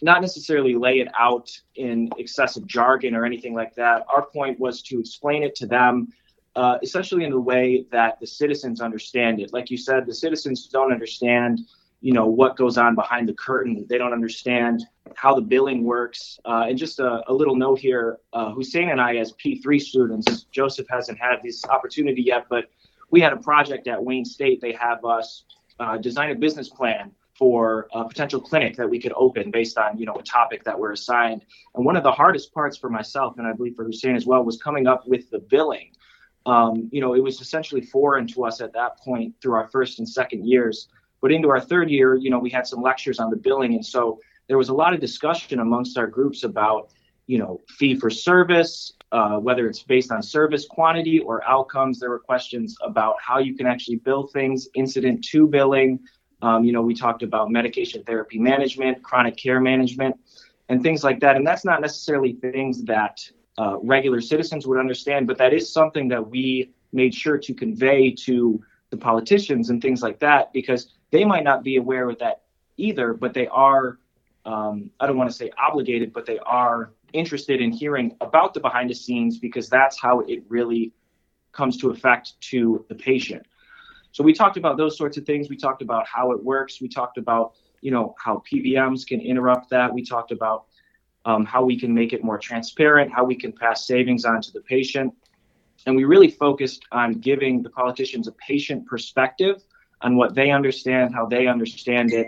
not 0.01 0.21
necessarily 0.21 0.75
lay 0.75 0.99
it 0.99 1.09
out 1.19 1.51
in 1.75 2.09
excessive 2.17 2.65
jargon 2.67 3.15
or 3.15 3.25
anything 3.25 3.53
like 3.53 3.75
that. 3.75 4.05
Our 4.15 4.25
point 4.27 4.61
was 4.61 4.81
to 4.83 4.97
explain 4.97 5.43
it 5.43 5.55
to 5.55 5.67
them 5.67 6.07
uh, 6.55 6.77
essentially 6.81 7.23
in 7.23 7.31
the 7.31 7.39
way 7.39 7.85
that 7.91 8.19
the 8.19 8.27
citizens 8.27 8.81
understand 8.81 9.39
it. 9.39 9.53
Like 9.53 9.69
you 9.69 9.77
said, 9.77 10.05
the 10.05 10.13
citizens 10.13 10.67
don't 10.67 10.91
understand, 10.91 11.61
you 12.01 12.13
know, 12.13 12.25
what 12.25 12.55
goes 12.55 12.77
on 12.77 12.95
behind 12.95 13.27
the 13.27 13.33
curtain. 13.33 13.85
They 13.89 13.97
don't 13.97 14.13
understand 14.13 14.83
how 15.15 15.35
the 15.35 15.41
billing 15.41 15.83
works. 15.83 16.39
Uh, 16.45 16.65
and 16.69 16.77
just 16.77 16.99
a, 16.99 17.23
a, 17.27 17.33
little 17.33 17.55
note 17.55 17.79
here, 17.79 18.19
uh, 18.33 18.51
Hussein 18.51 18.89
and 18.89 19.01
I, 19.01 19.17
as 19.17 19.33
P3 19.33 19.81
students, 19.81 20.43
Joseph 20.51 20.87
hasn't 20.89 21.19
had 21.19 21.37
this 21.43 21.65
opportunity 21.65 22.21
yet, 22.21 22.45
but 22.49 22.65
we 23.11 23.21
had 23.21 23.33
a 23.33 23.37
project 23.37 23.87
at 23.87 24.03
Wayne 24.03 24.25
State. 24.25 24.61
They 24.61 24.73
have 24.73 25.03
us 25.03 25.43
uh, 25.79 25.97
design 25.97 26.31
a 26.31 26.35
business 26.35 26.69
plan 26.69 27.11
for 27.37 27.87
a 27.93 28.05
potential 28.05 28.39
clinic 28.39 28.77
that 28.77 28.89
we 28.89 28.99
could 28.99 29.13
open 29.15 29.51
based 29.51 29.77
on 29.77 29.97
you 29.97 30.05
know 30.05 30.15
a 30.15 30.23
topic 30.23 30.63
that 30.63 30.79
we're 30.79 30.93
assigned 30.93 31.43
and 31.75 31.85
one 31.85 31.97
of 31.97 32.03
the 32.03 32.11
hardest 32.11 32.53
parts 32.53 32.77
for 32.77 32.89
myself 32.89 33.37
and 33.37 33.45
i 33.45 33.51
believe 33.51 33.75
for 33.75 33.83
hussein 33.83 34.15
as 34.15 34.25
well 34.25 34.43
was 34.43 34.57
coming 34.61 34.87
up 34.87 35.05
with 35.05 35.29
the 35.31 35.39
billing 35.39 35.91
um, 36.45 36.89
you 36.91 37.01
know, 37.01 37.13
it 37.15 37.21
was 37.21 37.41
essentially 37.41 37.81
foreign 37.81 38.27
to 38.27 38.45
us 38.45 38.61
at 38.61 38.73
that 38.73 38.99
point 38.99 39.33
through 39.41 39.53
our 39.53 39.67
first 39.67 39.99
and 39.99 40.07
second 40.07 40.47
years. 40.47 40.89
But 41.21 41.31
into 41.31 41.49
our 41.49 41.59
third 41.59 41.89
year, 41.89 42.15
you 42.15 42.29
know, 42.29 42.39
we 42.39 42.49
had 42.49 42.67
some 42.67 42.81
lectures 42.81 43.19
on 43.19 43.29
the 43.29 43.35
billing. 43.35 43.73
And 43.73 43.85
so 43.85 44.19
there 44.47 44.57
was 44.57 44.69
a 44.69 44.73
lot 44.73 44.93
of 44.93 44.99
discussion 44.99 45.59
amongst 45.59 45.97
our 45.97 46.07
groups 46.07 46.43
about, 46.43 46.91
you 47.25 47.39
know, 47.39 47.61
fee 47.67 47.95
for 47.95 48.11
service, 48.11 48.93
uh, 49.11 49.37
whether 49.37 49.67
it's 49.67 49.81
based 49.81 50.11
on 50.11 50.21
service 50.21 50.67
quantity 50.67 51.19
or 51.19 51.43
outcomes. 51.47 51.99
There 51.99 52.11
were 52.11 52.19
questions 52.19 52.75
about 52.81 53.15
how 53.19 53.39
you 53.39 53.55
can 53.55 53.65
actually 53.65 53.97
bill 53.97 54.27
things, 54.27 54.67
incident 54.75 55.23
to 55.31 55.47
billing. 55.47 55.99
Um, 56.43 56.63
you 56.63 56.73
know, 56.73 56.83
we 56.83 56.93
talked 56.93 57.23
about 57.23 57.49
medication 57.49 58.03
therapy 58.03 58.37
management, 58.37 59.01
chronic 59.01 59.35
care 59.35 59.59
management, 59.59 60.15
and 60.69 60.83
things 60.83 61.03
like 61.03 61.21
that. 61.21 61.37
And 61.37 61.47
that's 61.47 61.65
not 61.65 61.81
necessarily 61.81 62.33
things 62.33 62.83
that 62.83 63.19
uh, 63.57 63.77
regular 63.81 64.21
citizens 64.21 64.67
would 64.67 64.79
understand, 64.79 65.27
but 65.27 65.37
that 65.37 65.53
is 65.53 65.71
something 65.71 66.07
that 66.09 66.29
we 66.29 66.71
made 66.91 67.13
sure 67.13 67.37
to 67.37 67.53
convey 67.53 68.11
to 68.11 68.61
the 68.89 68.97
politicians 68.97 69.69
and 69.69 69.81
things 69.81 70.01
like 70.01 70.19
that 70.19 70.51
because 70.53 70.93
they 71.11 71.25
might 71.25 71.43
not 71.43 71.63
be 71.63 71.77
aware 71.77 72.09
of 72.09 72.19
that 72.19 72.43
either, 72.77 73.13
but 73.13 73.33
they 73.33 73.47
are, 73.47 73.99
um, 74.45 74.89
I 74.99 75.07
don't 75.07 75.17
want 75.17 75.29
to 75.29 75.35
say 75.35 75.51
obligated, 75.57 76.13
but 76.13 76.25
they 76.25 76.39
are 76.39 76.93
interested 77.13 77.61
in 77.61 77.71
hearing 77.71 78.15
about 78.21 78.53
the 78.53 78.59
behind 78.59 78.89
the 78.89 78.95
scenes 78.95 79.39
because 79.39 79.69
that's 79.69 79.99
how 79.99 80.19
it 80.21 80.43
really 80.49 80.93
comes 81.51 81.77
to 81.77 81.89
effect 81.89 82.33
to 82.41 82.85
the 82.89 82.95
patient. 82.95 83.45
So 84.11 84.23
we 84.23 84.33
talked 84.33 84.57
about 84.57 84.77
those 84.77 84.97
sorts 84.97 85.17
of 85.17 85.25
things. 85.25 85.49
We 85.49 85.57
talked 85.57 85.81
about 85.81 86.05
how 86.07 86.31
it 86.31 86.43
works. 86.43 86.79
We 86.81 86.87
talked 86.87 87.17
about, 87.17 87.53
you 87.81 87.91
know, 87.91 88.15
how 88.17 88.43
PBMs 88.49 89.05
can 89.05 89.19
interrupt 89.19 89.69
that. 89.71 89.93
We 89.93 90.03
talked 90.03 90.31
about 90.31 90.65
um, 91.25 91.45
how 91.45 91.63
we 91.63 91.79
can 91.79 91.93
make 91.93 92.13
it 92.13 92.23
more 92.23 92.37
transparent, 92.37 93.11
how 93.11 93.23
we 93.23 93.35
can 93.35 93.51
pass 93.51 93.85
savings 93.85 94.25
on 94.25 94.41
to 94.41 94.51
the 94.51 94.61
patient. 94.61 95.13
And 95.85 95.95
we 95.95 96.03
really 96.03 96.29
focused 96.29 96.85
on 96.91 97.15
giving 97.15 97.61
the 97.61 97.69
politicians 97.69 98.27
a 98.27 98.31
patient 98.33 98.87
perspective 98.87 99.63
on 100.01 100.15
what 100.15 100.35
they 100.35 100.51
understand, 100.51 101.13
how 101.13 101.25
they 101.25 101.47
understand 101.47 102.13
it, 102.13 102.27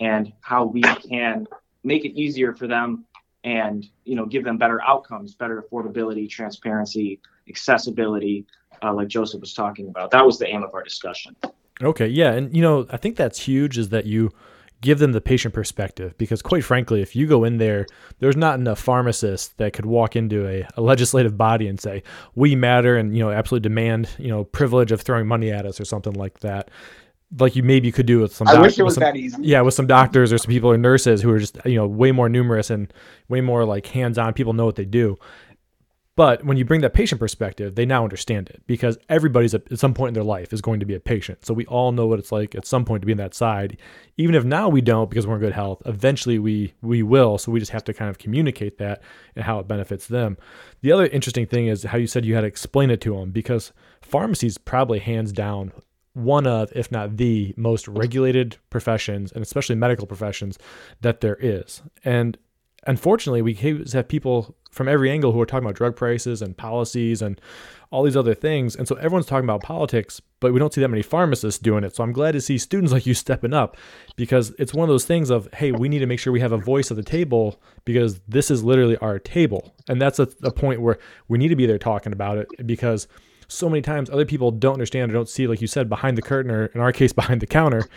and 0.00 0.32
how 0.40 0.64
we 0.64 0.80
can 0.82 1.46
make 1.84 2.04
it 2.04 2.18
easier 2.18 2.54
for 2.54 2.66
them 2.66 3.04
and 3.44 3.86
you 4.04 4.16
know 4.16 4.26
give 4.26 4.44
them 4.44 4.58
better 4.58 4.82
outcomes, 4.82 5.34
better 5.34 5.62
affordability, 5.62 6.28
transparency, 6.28 7.20
accessibility, 7.48 8.46
uh, 8.82 8.92
like 8.92 9.08
Joseph 9.08 9.40
was 9.40 9.54
talking 9.54 9.88
about. 9.88 10.10
That 10.10 10.26
was 10.26 10.38
the 10.38 10.46
aim 10.46 10.62
of 10.62 10.74
our 10.74 10.82
discussion. 10.82 11.36
Okay, 11.82 12.08
yeah, 12.08 12.32
and 12.32 12.54
you 12.54 12.62
know 12.62 12.86
I 12.90 12.96
think 12.96 13.16
that's 13.16 13.38
huge 13.38 13.78
is 13.78 13.90
that 13.90 14.06
you 14.06 14.30
give 14.80 14.98
them 14.98 15.12
the 15.12 15.20
patient 15.20 15.52
perspective 15.52 16.16
because 16.18 16.42
quite 16.42 16.64
frankly 16.64 17.02
if 17.02 17.14
you 17.14 17.26
go 17.26 17.44
in 17.44 17.58
there 17.58 17.86
there's 18.18 18.36
not 18.36 18.58
enough 18.58 18.78
pharmacists 18.78 19.48
that 19.58 19.72
could 19.72 19.86
walk 19.86 20.16
into 20.16 20.46
a, 20.46 20.66
a, 20.76 20.80
legislative 20.80 21.36
body 21.36 21.68
and 21.68 21.80
say 21.80 22.02
we 22.34 22.54
matter 22.54 22.96
and 22.96 23.16
you 23.16 23.22
know 23.22 23.30
absolutely 23.30 23.68
demand 23.68 24.08
you 24.18 24.28
know 24.28 24.44
privilege 24.44 24.92
of 24.92 25.00
throwing 25.00 25.26
money 25.26 25.50
at 25.50 25.66
us 25.66 25.80
or 25.80 25.84
something 25.84 26.14
like 26.14 26.40
that 26.40 26.70
like 27.38 27.54
you 27.54 27.62
maybe 27.62 27.92
could 27.92 28.06
do 28.06 28.18
with 28.18 28.34
some 28.34 28.48
I 28.48 28.58
wish 28.58 28.78
it 28.78 28.82
was 28.82 28.94
some, 28.94 29.02
that 29.02 29.16
easy. 29.16 29.36
yeah 29.40 29.60
with 29.60 29.74
some 29.74 29.86
doctors 29.86 30.32
or 30.32 30.38
some 30.38 30.50
people 30.50 30.70
or 30.70 30.78
nurses 30.78 31.22
who 31.22 31.30
are 31.30 31.38
just 31.38 31.58
you 31.64 31.76
know 31.76 31.86
way 31.86 32.12
more 32.12 32.28
numerous 32.28 32.70
and 32.70 32.92
way 33.28 33.40
more 33.40 33.64
like 33.64 33.86
hands-on 33.86 34.32
people 34.32 34.52
know 34.52 34.66
what 34.66 34.76
they 34.76 34.84
do 34.84 35.18
but 36.16 36.44
when 36.44 36.56
you 36.56 36.64
bring 36.64 36.80
that 36.82 36.92
patient 36.92 37.18
perspective, 37.18 37.76
they 37.76 37.86
now 37.86 38.02
understand 38.02 38.50
it 38.50 38.62
because 38.66 38.98
everybody's 39.08 39.54
at 39.54 39.78
some 39.78 39.94
point 39.94 40.08
in 40.08 40.14
their 40.14 40.24
life 40.24 40.52
is 40.52 40.60
going 40.60 40.80
to 40.80 40.86
be 40.86 40.94
a 40.94 41.00
patient. 41.00 41.46
So 41.46 41.54
we 41.54 41.64
all 41.66 41.92
know 41.92 42.06
what 42.06 42.18
it's 42.18 42.32
like 42.32 42.54
at 42.54 42.66
some 42.66 42.84
point 42.84 43.02
to 43.02 43.06
be 43.06 43.12
on 43.12 43.18
that 43.18 43.34
side. 43.34 43.78
Even 44.16 44.34
if 44.34 44.44
now 44.44 44.68
we 44.68 44.80
don't 44.80 45.08
because 45.08 45.26
we're 45.26 45.36
in 45.36 45.40
good 45.40 45.52
health, 45.52 45.82
eventually 45.86 46.38
we 46.38 46.74
we 46.82 47.02
will. 47.02 47.38
So 47.38 47.52
we 47.52 47.60
just 47.60 47.72
have 47.72 47.84
to 47.84 47.94
kind 47.94 48.10
of 48.10 48.18
communicate 48.18 48.78
that 48.78 49.02
and 49.36 49.44
how 49.44 49.60
it 49.60 49.68
benefits 49.68 50.08
them. 50.08 50.36
The 50.82 50.92
other 50.92 51.06
interesting 51.06 51.46
thing 51.46 51.68
is 51.68 51.84
how 51.84 51.98
you 51.98 52.06
said 52.06 52.24
you 52.24 52.34
had 52.34 52.42
to 52.42 52.46
explain 52.46 52.90
it 52.90 53.00
to 53.02 53.16
them 53.16 53.30
because 53.30 53.72
pharmacies 54.02 54.58
probably 54.58 54.98
hands 54.98 55.32
down 55.32 55.72
one 56.12 56.46
of, 56.46 56.72
if 56.74 56.90
not 56.90 57.16
the 57.16 57.54
most 57.56 57.86
regulated 57.86 58.56
professions, 58.68 59.30
and 59.32 59.42
especially 59.42 59.76
medical 59.76 60.06
professions, 60.06 60.58
that 61.00 61.20
there 61.20 61.36
is. 61.36 61.82
And 62.04 62.36
unfortunately, 62.86 63.42
we 63.42 63.54
have 63.54 64.08
people 64.08 64.56
from 64.70 64.88
every 64.88 65.10
angle 65.10 65.32
who 65.32 65.40
are 65.40 65.46
talking 65.46 65.64
about 65.64 65.76
drug 65.76 65.96
prices 65.96 66.42
and 66.42 66.56
policies 66.56 67.22
and 67.22 67.40
all 67.90 68.04
these 68.04 68.16
other 68.16 68.34
things. 68.34 68.76
And 68.76 68.86
so 68.86 68.94
everyone's 68.96 69.26
talking 69.26 69.44
about 69.44 69.62
politics, 69.62 70.22
but 70.38 70.52
we 70.52 70.60
don't 70.60 70.72
see 70.72 70.80
that 70.80 70.88
many 70.88 71.02
pharmacists 71.02 71.58
doing 71.58 71.82
it. 71.82 71.96
So 71.96 72.04
I'm 72.04 72.12
glad 72.12 72.32
to 72.32 72.40
see 72.40 72.56
students 72.56 72.92
like 72.92 73.04
you 73.04 73.14
stepping 73.14 73.52
up 73.52 73.76
because 74.16 74.54
it's 74.58 74.72
one 74.72 74.88
of 74.88 74.92
those 74.92 75.04
things 75.04 75.30
of, 75.30 75.48
hey, 75.54 75.72
we 75.72 75.88
need 75.88 75.98
to 75.98 76.06
make 76.06 76.20
sure 76.20 76.32
we 76.32 76.40
have 76.40 76.52
a 76.52 76.58
voice 76.58 76.90
at 76.90 76.96
the 76.96 77.02
table 77.02 77.60
because 77.84 78.20
this 78.28 78.50
is 78.50 78.62
literally 78.62 78.96
our 78.98 79.18
table. 79.18 79.74
And 79.88 80.00
that's 80.00 80.18
a, 80.18 80.28
a 80.42 80.52
point 80.52 80.80
where 80.80 80.98
we 81.28 81.38
need 81.38 81.48
to 81.48 81.56
be 81.56 81.66
there 81.66 81.78
talking 81.78 82.12
about 82.12 82.38
it 82.38 82.48
because 82.64 83.08
so 83.48 83.68
many 83.68 83.82
times 83.82 84.08
other 84.08 84.24
people 84.24 84.52
don't 84.52 84.74
understand 84.74 85.10
or 85.10 85.14
don't 85.14 85.28
see, 85.28 85.46
like 85.46 85.60
you 85.60 85.66
said, 85.66 85.88
behind 85.88 86.16
the 86.16 86.22
curtain 86.22 86.50
or 86.50 86.66
in 86.66 86.80
our 86.80 86.92
case, 86.92 87.12
behind 87.20 87.40
the 87.40 87.46
counter. 87.46 87.88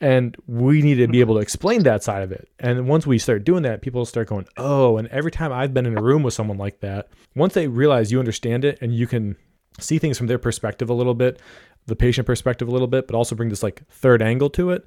And 0.00 0.36
we 0.46 0.80
need 0.80 0.96
to 0.96 1.08
be 1.08 1.14
mm-hmm. 1.14 1.20
able 1.20 1.34
to 1.36 1.40
explain 1.40 1.82
that 1.82 2.04
side 2.04 2.22
of 2.22 2.30
it. 2.30 2.48
And 2.60 2.86
once 2.86 3.06
we 3.06 3.18
start 3.18 3.44
doing 3.44 3.64
that, 3.64 3.82
people 3.82 4.04
start 4.04 4.28
going, 4.28 4.46
oh, 4.56 4.96
and 4.96 5.08
every 5.08 5.32
time 5.32 5.52
I've 5.52 5.74
been 5.74 5.86
in 5.86 5.98
a 5.98 6.02
room 6.02 6.22
with 6.22 6.34
someone 6.34 6.58
like 6.58 6.80
that, 6.80 7.08
once 7.34 7.54
they 7.54 7.66
realize 7.66 8.12
you 8.12 8.20
understand 8.20 8.64
it 8.64 8.78
and 8.80 8.94
you 8.94 9.08
can 9.08 9.36
see 9.80 9.98
things 9.98 10.16
from 10.16 10.28
their 10.28 10.38
perspective 10.38 10.88
a 10.88 10.94
little 10.94 11.14
bit, 11.14 11.40
the 11.86 11.96
patient 11.96 12.26
perspective 12.26 12.68
a 12.68 12.70
little 12.70 12.86
bit, 12.86 13.06
but 13.06 13.16
also 13.16 13.34
bring 13.34 13.48
this 13.48 13.62
like 13.62 13.82
third 13.88 14.22
angle 14.22 14.50
to 14.50 14.70
it, 14.70 14.86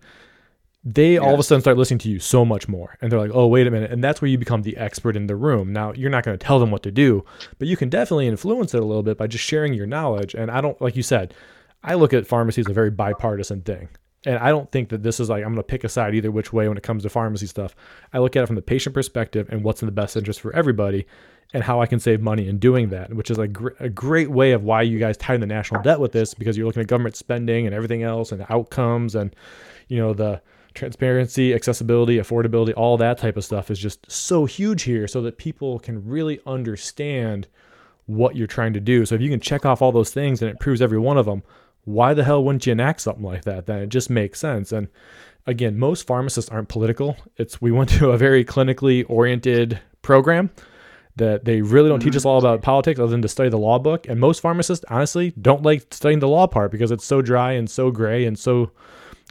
they 0.83 1.17
all 1.17 1.33
of 1.33 1.39
a 1.39 1.43
sudden 1.43 1.61
start 1.61 1.77
listening 1.77 1.99
to 1.99 2.09
you 2.09 2.19
so 2.19 2.43
much 2.43 2.67
more. 2.67 2.97
And 3.01 3.11
they're 3.11 3.19
like, 3.19 3.31
oh, 3.33 3.47
wait 3.47 3.67
a 3.67 3.71
minute. 3.71 3.91
And 3.91 4.03
that's 4.03 4.21
where 4.21 4.29
you 4.29 4.37
become 4.37 4.63
the 4.63 4.77
expert 4.77 5.15
in 5.15 5.27
the 5.27 5.35
room. 5.35 5.71
Now, 5.71 5.93
you're 5.93 6.09
not 6.09 6.23
going 6.23 6.37
to 6.37 6.43
tell 6.43 6.59
them 6.59 6.71
what 6.71 6.83
to 6.83 6.91
do, 6.91 7.23
but 7.59 7.67
you 7.67 7.77
can 7.77 7.89
definitely 7.89 8.27
influence 8.27 8.73
it 8.73 8.81
a 8.81 8.85
little 8.85 9.03
bit 9.03 9.17
by 9.17 9.27
just 9.27 9.43
sharing 9.43 9.73
your 9.73 9.85
knowledge. 9.85 10.33
And 10.33 10.49
I 10.49 10.61
don't, 10.61 10.79
like 10.81 10.95
you 10.95 11.03
said, 11.03 11.33
I 11.83 11.95
look 11.95 12.13
at 12.13 12.25
pharmacy 12.25 12.61
as 12.61 12.67
a 12.67 12.73
very 12.73 12.91
bipartisan 12.91 13.61
thing. 13.61 13.89
And 14.25 14.37
I 14.37 14.49
don't 14.49 14.71
think 14.71 14.89
that 14.89 15.01
this 15.01 15.19
is 15.19 15.29
like 15.29 15.43
I'm 15.43 15.53
going 15.53 15.57
to 15.57 15.63
pick 15.63 15.83
a 15.83 15.89
side 15.89 16.13
either 16.13 16.31
which 16.31 16.53
way 16.53 16.67
when 16.67 16.77
it 16.77 16.83
comes 16.83 17.03
to 17.03 17.09
pharmacy 17.09 17.47
stuff. 17.47 17.75
I 18.13 18.19
look 18.19 18.35
at 18.35 18.43
it 18.43 18.47
from 18.47 18.55
the 18.55 18.61
patient 18.61 18.93
perspective 18.93 19.47
and 19.49 19.63
what's 19.63 19.81
in 19.81 19.87
the 19.87 19.91
best 19.91 20.15
interest 20.15 20.41
for 20.41 20.55
everybody 20.55 21.07
and 21.53 21.63
how 21.63 21.81
I 21.81 21.85
can 21.85 21.99
save 21.99 22.21
money 22.21 22.47
in 22.47 22.59
doing 22.59 22.89
that, 22.89 23.13
which 23.13 23.29
is 23.29 23.37
a, 23.37 23.47
gr- 23.47 23.69
a 23.79 23.89
great 23.89 24.29
way 24.29 24.51
of 24.51 24.63
why 24.63 24.83
you 24.83 24.99
guys 24.99 25.17
tie 25.17 25.33
in 25.33 25.41
the 25.41 25.47
national 25.47 25.81
debt 25.81 25.99
with 25.99 26.11
this 26.11 26.33
because 26.33 26.55
you're 26.55 26.65
looking 26.65 26.81
at 26.81 26.87
government 26.87 27.15
spending 27.15 27.65
and 27.65 27.75
everything 27.75 28.03
else 28.03 28.31
and 28.31 28.45
outcomes 28.49 29.15
and, 29.15 29.35
you 29.87 29.97
know, 29.97 30.13
the 30.13 30.41
transparency, 30.73 31.53
accessibility, 31.53 32.17
affordability, 32.17 32.73
all 32.77 32.97
that 32.97 33.17
type 33.17 33.35
of 33.35 33.43
stuff 33.43 33.69
is 33.69 33.79
just 33.79 34.09
so 34.09 34.45
huge 34.45 34.83
here 34.83 35.07
so 35.07 35.21
that 35.21 35.37
people 35.37 35.79
can 35.79 36.07
really 36.07 36.39
understand 36.45 37.47
what 38.05 38.35
you're 38.35 38.47
trying 38.47 38.73
to 38.73 38.79
do. 38.79 39.05
So 39.05 39.15
if 39.15 39.21
you 39.21 39.29
can 39.29 39.39
check 39.39 39.65
off 39.65 39.81
all 39.81 39.91
those 39.91 40.11
things 40.11 40.41
and 40.41 40.49
it 40.49 40.59
proves 40.59 40.81
every 40.81 40.99
one 40.99 41.17
of 41.17 41.25
them, 41.25 41.43
why 41.83 42.13
the 42.13 42.23
hell 42.23 42.43
wouldn't 42.43 42.65
you 42.65 42.71
enact 42.71 43.01
something 43.01 43.23
like 43.23 43.43
that? 43.43 43.65
Then 43.65 43.79
it 43.79 43.89
just 43.89 44.09
makes 44.09 44.39
sense. 44.39 44.71
And 44.71 44.87
again, 45.45 45.77
most 45.77 46.05
pharmacists 46.05 46.49
aren't 46.49 46.69
political. 46.69 47.17
It's 47.37 47.61
we 47.61 47.71
went 47.71 47.89
to 47.99 48.11
a 48.11 48.17
very 48.17 48.45
clinically 48.45 49.05
oriented 49.07 49.79
program 50.01 50.51
that 51.17 51.45
they 51.45 51.61
really 51.61 51.89
don't 51.89 51.99
teach 51.99 52.15
us 52.15 52.25
all 52.25 52.39
about 52.39 52.61
politics 52.61 52.99
other 52.99 53.11
than 53.11 53.21
to 53.21 53.27
study 53.27 53.49
the 53.49 53.57
law 53.57 53.77
book. 53.77 54.07
And 54.07 54.19
most 54.19 54.39
pharmacists, 54.39 54.85
honestly, 54.89 55.33
don't 55.41 55.61
like 55.61 55.93
studying 55.93 56.19
the 56.19 56.27
law 56.27 56.47
part 56.47 56.71
because 56.71 56.89
it's 56.89 57.05
so 57.05 57.21
dry 57.21 57.51
and 57.51 57.69
so 57.69 57.91
gray 57.91 58.25
and 58.25 58.39
so 58.39 58.71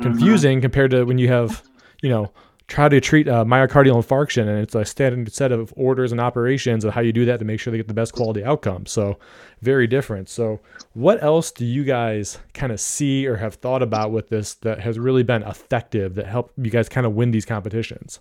confusing 0.01 0.59
mm-hmm. 0.59 0.63
compared 0.63 0.91
to 0.91 1.05
when 1.05 1.19
you 1.19 1.29
have, 1.29 1.63
you 2.03 2.11
know, 2.11 2.31
try 2.71 2.89
to 2.89 3.01
treat 3.01 3.27
a 3.27 3.45
myocardial 3.45 4.01
infarction 4.01 4.43
and 4.43 4.61
it's 4.61 4.77
a 4.77 4.85
standard 4.85 5.33
set 5.33 5.51
of 5.51 5.75
orders 5.77 6.13
and 6.13 6.21
operations 6.21 6.85
of 6.85 6.95
how 6.95 7.01
you 7.01 7.13
do 7.13 7.25
that 7.25 7.41
to 7.41 7.45
make 7.45 7.59
sure 7.59 7.73
they 7.73 7.77
get 7.77 7.89
the 7.89 7.95
best 7.95 8.13
quality 8.13 8.45
outcome. 8.45 8.87
So 8.87 9.19
very 9.61 9.89
different. 9.89 10.29
So 10.29 10.61
what 10.95 11.21
else 11.21 11.51
do 11.51 11.67
you 11.67 11.83
guys 11.83 12.39
kind 12.55 12.71
of 12.71 12.79
see 12.79 13.27
or 13.27 13.37
have 13.37 13.55
thought 13.55 13.83
about 13.83 14.13
with 14.13 14.29
this 14.29 14.55
that 14.55 14.79
has 14.81 15.01
really 15.01 15.25
been 15.25 15.43
effective 15.43 16.15
that 16.15 16.27
helped 16.27 16.57
you 16.57 16.71
guys 16.71 16.89
kind 16.89 17.07
of 17.07 17.15
win 17.15 17.33
these 17.33 17.45
competitions? 17.45 18.21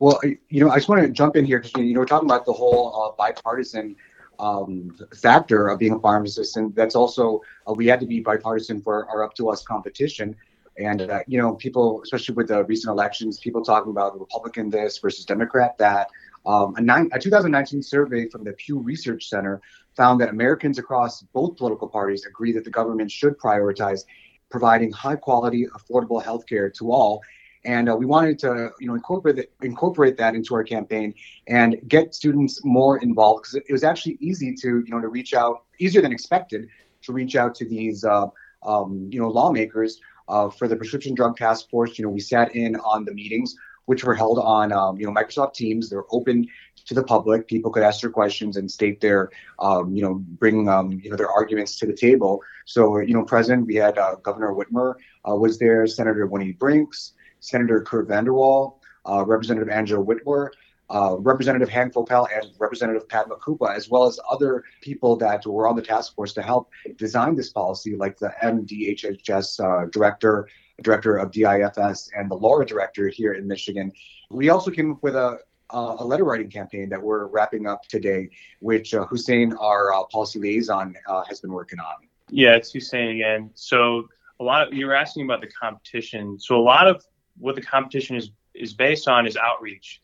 Well, 0.00 0.18
you 0.48 0.64
know, 0.64 0.70
I 0.70 0.76
just 0.76 0.88
want 0.88 1.02
to 1.02 1.08
jump 1.08 1.36
in 1.36 1.44
here 1.44 1.60
because 1.60 1.72
you 1.76 1.94
know 1.94 2.00
we're 2.00 2.06
talking 2.06 2.28
about 2.28 2.46
the 2.46 2.52
whole 2.52 3.00
uh, 3.00 3.16
bipartisan 3.16 3.94
um, 4.40 4.96
factor 5.14 5.68
of 5.68 5.78
being 5.78 5.92
a 5.92 6.00
pharmacist, 6.00 6.56
and 6.56 6.74
that's 6.74 6.96
also 6.96 7.42
uh, 7.68 7.74
we 7.74 7.86
had 7.86 8.00
to 8.00 8.06
be 8.06 8.18
bipartisan 8.18 8.80
for 8.80 9.08
our 9.08 9.22
up 9.22 9.34
to 9.34 9.50
us 9.50 9.62
competition. 9.62 10.34
And 10.80 11.02
uh, 11.02 11.20
you 11.26 11.38
know, 11.38 11.54
people, 11.54 12.00
especially 12.02 12.34
with 12.34 12.48
the 12.48 12.64
recent 12.64 12.90
elections, 12.90 13.38
people 13.38 13.62
talking 13.62 13.90
about 13.90 14.14
the 14.14 14.20
Republican 14.20 14.70
this 14.70 14.98
versus 14.98 15.24
Democrat 15.24 15.76
that. 15.78 16.08
Um, 16.46 16.74
a, 16.76 16.80
nine, 16.80 17.10
a 17.12 17.18
2019 17.18 17.82
survey 17.82 18.26
from 18.26 18.44
the 18.44 18.52
Pew 18.54 18.78
Research 18.78 19.28
Center 19.28 19.60
found 19.94 20.22
that 20.22 20.30
Americans 20.30 20.78
across 20.78 21.20
both 21.34 21.58
political 21.58 21.86
parties 21.86 22.24
agree 22.24 22.52
that 22.52 22.64
the 22.64 22.70
government 22.70 23.10
should 23.10 23.36
prioritize 23.36 24.04
providing 24.48 24.90
high 24.90 25.16
quality, 25.16 25.66
affordable 25.66 26.22
health 26.22 26.46
care 26.46 26.70
to 26.70 26.92
all 26.92 27.20
and 27.64 27.88
uh, 27.88 27.96
we 27.96 28.06
wanted 28.06 28.38
to 28.38 28.70
you 28.80 28.86
know 28.86 28.94
incorporate 28.94 29.50
incorporate 29.62 30.16
that 30.16 30.34
into 30.34 30.54
our 30.54 30.64
campaign 30.64 31.14
and 31.46 31.76
get 31.88 32.14
students 32.14 32.64
more 32.64 32.98
involved 32.98 33.42
because 33.42 33.54
it 33.54 33.72
was 33.72 33.84
actually 33.84 34.16
easy 34.20 34.54
to 34.54 34.82
you 34.84 34.90
know 34.90 35.00
to 35.00 35.08
reach 35.08 35.34
out 35.34 35.64
easier 35.78 36.00
than 36.00 36.12
expected 36.12 36.68
to 37.02 37.12
reach 37.12 37.36
out 37.36 37.54
to 37.54 37.64
these 37.66 38.04
uh, 38.04 38.26
um, 38.62 39.08
you 39.12 39.20
know 39.20 39.28
lawmakers 39.28 40.00
uh, 40.30 40.48
for 40.48 40.68
the 40.68 40.76
prescription 40.76 41.14
drug 41.14 41.36
task 41.36 41.68
force 41.70 41.98
you 41.98 42.04
know 42.04 42.10
we 42.10 42.20
sat 42.20 42.54
in 42.54 42.76
on 42.76 43.04
the 43.04 43.12
meetings 43.12 43.54
which 43.86 44.04
were 44.04 44.14
held 44.14 44.38
on 44.38 44.72
um, 44.72 44.96
you 44.98 45.04
know 45.06 45.12
microsoft 45.12 45.54
teams. 45.54 45.90
They're 45.90 46.04
open 46.12 46.46
to 46.86 46.94
the 46.94 47.02
public. 47.02 47.48
People 47.48 47.72
could 47.72 47.82
ask 47.82 48.00
their 48.00 48.10
questions 48.10 48.56
and 48.56 48.70
state 48.70 49.00
their 49.00 49.30
um, 49.58 49.94
you 49.96 50.02
know 50.02 50.14
bring 50.14 50.68
um, 50.68 50.92
you 50.92 51.10
know 51.10 51.16
their 51.16 51.30
arguments 51.30 51.76
to 51.80 51.86
the 51.86 51.92
table. 51.92 52.40
So 52.66 53.00
you 53.00 53.14
know 53.14 53.24
present 53.24 53.66
we 53.66 53.74
had 53.74 53.98
uh, 53.98 54.14
governor 54.22 54.54
whitmer 54.54 54.94
uh, 55.28 55.34
was 55.34 55.58
there 55.58 55.86
senator 55.86 56.26
winnie 56.26 56.52
brinks 56.52 57.14
Senator 57.40 57.80
Curt 57.80 58.08
VanderWall, 58.08 58.76
uh, 59.08 59.24
Representative 59.26 59.68
Angela 59.68 60.04
Witwer, 60.04 60.50
uh, 60.90 61.16
Representative 61.18 61.68
Hank 61.68 61.94
Vaupel, 61.94 62.26
and 62.34 62.46
Representative 62.58 63.08
Padma 63.08 63.36
Kuppa, 63.36 63.74
as 63.74 63.88
well 63.88 64.06
as 64.06 64.18
other 64.28 64.64
people 64.80 65.16
that 65.16 65.46
were 65.46 65.68
on 65.68 65.76
the 65.76 65.82
task 65.82 66.14
force 66.14 66.32
to 66.34 66.42
help 66.42 66.70
design 66.96 67.34
this 67.36 67.50
policy, 67.50 67.96
like 67.96 68.18
the 68.18 68.32
MDHHS 68.42 69.60
uh, 69.60 69.86
director, 69.86 70.48
director 70.82 71.16
of 71.16 71.30
DIFS, 71.30 72.10
and 72.16 72.30
the 72.30 72.36
LARA 72.36 72.66
director 72.66 73.08
here 73.08 73.34
in 73.34 73.46
Michigan. 73.46 73.92
We 74.30 74.48
also 74.48 74.70
came 74.70 74.92
up 74.92 75.02
with 75.02 75.16
a 75.16 75.38
a 75.72 76.04
letter 76.04 76.24
writing 76.24 76.50
campaign 76.50 76.88
that 76.88 77.00
we're 77.00 77.26
wrapping 77.26 77.66
up 77.66 77.86
today, 77.86 78.28
which 78.58 78.92
uh, 78.92 79.06
Hussein, 79.06 79.52
our 79.54 79.92
uh, 79.92 80.02
policy 80.04 80.38
liaison, 80.38 80.96
uh, 81.06 81.22
has 81.28 81.40
been 81.40 81.52
working 81.52 81.78
on. 81.78 81.94
Yeah, 82.28 82.56
it's 82.56 82.72
Hussein 82.72 83.10
again. 83.10 83.50
So 83.54 84.08
a 84.40 84.44
lot 84.44 84.66
of 84.66 84.74
you 84.74 84.86
were 84.86 84.94
asking 84.94 85.24
about 85.24 85.40
the 85.40 85.48
competition. 85.48 86.38
So 86.38 86.56
a 86.56 86.62
lot 86.62 86.86
of 86.86 87.04
what 87.38 87.54
the 87.54 87.62
competition 87.62 88.16
is 88.16 88.30
is 88.54 88.74
based 88.74 89.08
on 89.08 89.26
is 89.26 89.36
outreach. 89.36 90.00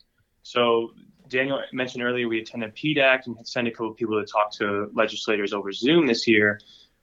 So 0.47 0.93
Daniel 1.27 1.61
mentioned 1.73 2.05
earlier 2.05 2.29
we 2.29 2.39
attended 2.39 2.73
PDAC 2.73 3.25
and 3.25 3.45
sent 3.45 3.67
a 3.67 3.71
couple 3.71 3.91
of 3.91 3.97
people 3.97 4.17
to 4.17 4.25
talk 4.25 4.49
to 4.53 4.89
legislators 4.93 5.51
over 5.51 5.73
Zoom 5.73 6.07
this 6.07 6.25
year, 6.25 6.61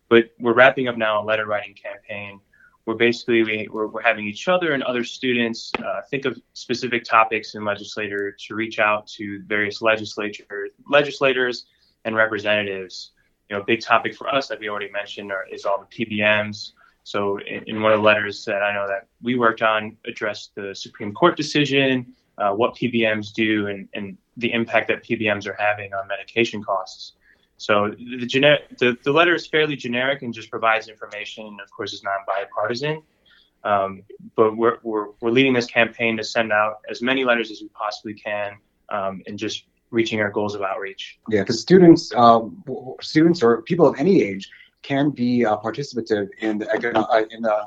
but 0.08 0.30
we're 0.40 0.54
wrapping 0.54 0.88
up 0.88 0.96
now 0.96 1.22
a 1.22 1.24
letter 1.24 1.44
writing 1.44 1.74
campaign 1.74 2.40
where 2.84 2.96
basically 2.96 3.42
we, 3.42 3.68
we're, 3.70 3.86
we're 3.88 4.00
having 4.00 4.26
each 4.26 4.48
other 4.48 4.72
and 4.72 4.82
other 4.84 5.04
students 5.04 5.70
uh, 5.78 6.00
think 6.10 6.24
of 6.24 6.40
specific 6.54 7.04
topics 7.04 7.54
in 7.54 7.66
legislature 7.66 8.34
to 8.46 8.54
reach 8.54 8.78
out 8.78 9.06
to 9.08 9.42
various 9.42 9.82
legislature 9.82 10.68
legislators 10.90 11.66
and 12.06 12.16
representatives. 12.16 13.10
You 13.50 13.56
know, 13.56 13.62
a 13.62 13.64
big 13.66 13.82
topic 13.82 14.14
for 14.14 14.34
us 14.34 14.48
that 14.48 14.58
we 14.58 14.70
already 14.70 14.90
mentioned 14.90 15.30
are, 15.30 15.46
is 15.52 15.66
all 15.66 15.86
the 15.86 16.06
PBMs, 16.06 16.72
so, 17.06 17.38
in, 17.40 17.62
in, 17.66 17.82
one 17.82 17.92
of 17.92 17.98
the 17.98 18.02
letters 18.02 18.46
that 18.46 18.62
I 18.62 18.72
know 18.72 18.88
that 18.88 19.08
we 19.20 19.34
worked 19.34 19.60
on, 19.60 19.98
addressed 20.06 20.54
the 20.54 20.74
Supreme 20.74 21.12
Court 21.12 21.36
decision, 21.36 22.14
uh, 22.38 22.52
what 22.52 22.74
PBMs 22.74 23.32
do, 23.32 23.68
and, 23.68 23.88
and 23.94 24.16
the 24.36 24.52
impact 24.52 24.88
that 24.88 25.04
PBMs 25.04 25.46
are 25.46 25.56
having 25.58 25.92
on 25.94 26.08
medication 26.08 26.62
costs. 26.62 27.12
So, 27.56 27.90
the, 27.96 28.58
the, 28.78 28.98
the 29.04 29.12
letter 29.12 29.34
is 29.34 29.46
fairly 29.46 29.76
generic 29.76 30.22
and 30.22 30.34
just 30.34 30.50
provides 30.50 30.88
information, 30.88 31.46
and 31.46 31.60
of 31.60 31.70
course, 31.70 31.92
is 31.92 32.02
non 32.02 32.18
bipartisan. 32.26 33.02
Um, 33.62 34.02
but 34.36 34.56
we're, 34.56 34.78
we're, 34.82 35.08
we're 35.20 35.30
leading 35.30 35.54
this 35.54 35.66
campaign 35.66 36.16
to 36.18 36.24
send 36.24 36.52
out 36.52 36.80
as 36.90 37.00
many 37.00 37.24
letters 37.24 37.50
as 37.50 37.62
we 37.62 37.68
possibly 37.68 38.12
can 38.12 38.58
um, 38.90 39.22
and 39.26 39.38
just 39.38 39.64
reaching 39.90 40.20
our 40.20 40.30
goals 40.30 40.54
of 40.54 40.62
outreach. 40.62 41.18
Yeah, 41.30 41.40
because 41.40 41.60
students, 41.60 42.12
um, 42.14 42.62
students 43.00 43.42
or 43.42 43.62
people 43.62 43.86
of 43.86 43.98
any 43.98 44.22
age 44.22 44.50
can 44.82 45.10
be 45.10 45.46
uh, 45.46 45.56
participative 45.56 46.28
in 46.40 46.58
the 46.58 46.70
uh, 46.70 47.24
in 47.30 47.42
the 47.42 47.64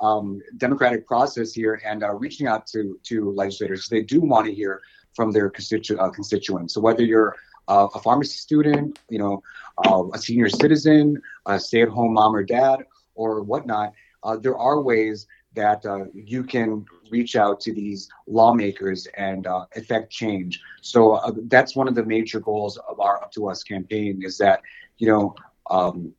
um, 0.00 0.40
democratic 0.56 1.06
process 1.06 1.52
here 1.52 1.80
and 1.84 2.02
uh, 2.02 2.12
reaching 2.14 2.46
out 2.46 2.66
to 2.68 2.98
to 3.04 3.30
legislators. 3.32 3.88
They 3.88 4.02
do 4.02 4.20
want 4.20 4.46
to 4.46 4.54
hear 4.54 4.80
from 5.14 5.32
their 5.32 5.50
constitu- 5.50 5.98
uh, 5.98 6.10
constituents. 6.10 6.74
So 6.74 6.80
whether 6.80 7.04
you're 7.04 7.36
uh, 7.68 7.88
a 7.94 8.00
pharmacy 8.00 8.38
student, 8.38 8.98
you 9.08 9.18
know, 9.18 9.42
uh, 9.84 10.04
a 10.14 10.18
senior 10.18 10.48
citizen, 10.48 11.20
a 11.46 11.58
stay-at-home 11.58 12.14
mom 12.14 12.34
or 12.34 12.42
dad, 12.42 12.84
or 13.14 13.42
whatnot, 13.42 13.92
there 14.40 14.56
are 14.56 14.80
ways 14.80 15.26
that 15.54 15.84
you 16.14 16.44
can 16.44 16.84
reach 17.10 17.34
out 17.34 17.60
to 17.60 17.72
these 17.74 18.08
lawmakers 18.26 19.08
and 19.16 19.46
uh, 19.46 19.66
effect 19.74 20.10
change. 20.10 20.60
So 20.80 21.14
uh, 21.14 21.32
that's 21.48 21.74
one 21.74 21.88
of 21.88 21.94
the 21.94 22.04
major 22.04 22.40
goals 22.40 22.78
of 22.88 23.00
our 23.00 23.22
Up 23.22 23.32
to 23.32 23.48
Us 23.48 23.62
campaign 23.62 24.22
is 24.24 24.38
that, 24.38 24.62
you 24.98 25.08
know, 25.08 25.34
um, 25.68 26.12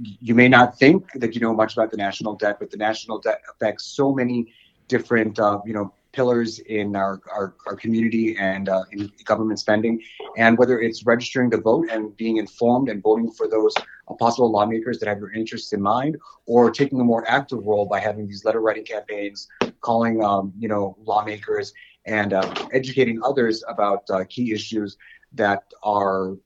you 0.00 0.34
may 0.34 0.48
not 0.48 0.78
think 0.78 1.10
that 1.14 1.34
you 1.34 1.40
know 1.40 1.54
much 1.54 1.74
about 1.74 1.90
the 1.90 1.96
national 1.96 2.34
debt, 2.34 2.56
but 2.58 2.70
the 2.70 2.76
national 2.76 3.18
debt 3.18 3.42
affects 3.50 3.84
so 3.84 4.12
many 4.12 4.52
different, 4.88 5.38
uh, 5.38 5.60
you 5.64 5.72
know, 5.72 5.92
pillars 6.12 6.58
in 6.58 6.94
our, 6.94 7.20
our, 7.34 7.54
our 7.66 7.74
community 7.74 8.36
and 8.38 8.68
uh, 8.68 8.82
in 8.92 9.10
government 9.24 9.58
spending. 9.58 10.00
And 10.36 10.58
whether 10.58 10.78
it's 10.78 11.06
registering 11.06 11.50
to 11.52 11.58
vote 11.58 11.88
and 11.90 12.14
being 12.16 12.36
informed 12.36 12.90
and 12.90 13.02
voting 13.02 13.30
for 13.30 13.48
those 13.48 13.74
possible 14.18 14.50
lawmakers 14.50 14.98
that 14.98 15.08
have 15.08 15.18
your 15.18 15.32
interests 15.32 15.72
in 15.72 15.80
mind, 15.80 16.18
or 16.46 16.70
taking 16.70 17.00
a 17.00 17.04
more 17.04 17.26
active 17.28 17.64
role 17.64 17.86
by 17.86 17.98
having 17.98 18.26
these 18.26 18.44
letter 18.44 18.60
writing 18.60 18.84
campaigns, 18.84 19.48
calling 19.80 20.22
um, 20.22 20.52
you 20.58 20.68
know 20.68 20.96
lawmakers 21.04 21.72
and 22.04 22.32
uh, 22.32 22.54
educating 22.72 23.20
others 23.22 23.64
about 23.68 24.02
uh, 24.10 24.24
key 24.28 24.52
issues 24.52 24.96
that 25.32 25.64
are 25.82 26.36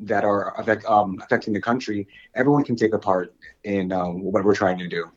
that 0.00 0.24
are 0.24 0.58
affect, 0.60 0.84
um, 0.86 1.18
affecting 1.22 1.52
the 1.52 1.60
country, 1.60 2.06
everyone 2.34 2.64
can 2.64 2.76
take 2.76 2.92
a 2.92 2.98
part 2.98 3.34
in 3.64 3.92
um, 3.92 4.22
what 4.22 4.44
we're 4.44 4.54
trying 4.54 4.78
to 4.78 4.88
do. 4.88 5.10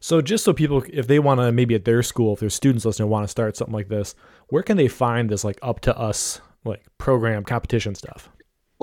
So, 0.00 0.20
just 0.20 0.44
so 0.44 0.52
people, 0.52 0.82
if 0.92 1.06
they 1.06 1.20
want 1.20 1.40
to, 1.40 1.52
maybe 1.52 1.74
at 1.74 1.84
their 1.84 2.02
school, 2.02 2.34
if 2.34 2.40
there's 2.40 2.54
students 2.54 2.84
listening, 2.84 3.08
want 3.08 3.24
to 3.24 3.28
start 3.28 3.56
something 3.56 3.74
like 3.74 3.88
this, 3.88 4.14
where 4.48 4.62
can 4.62 4.76
they 4.76 4.88
find 4.88 5.30
this 5.30 5.44
like 5.44 5.58
up 5.62 5.80
to 5.80 5.96
us 5.96 6.40
like 6.64 6.82
program 6.98 7.44
competition 7.44 7.94
stuff? 7.94 8.28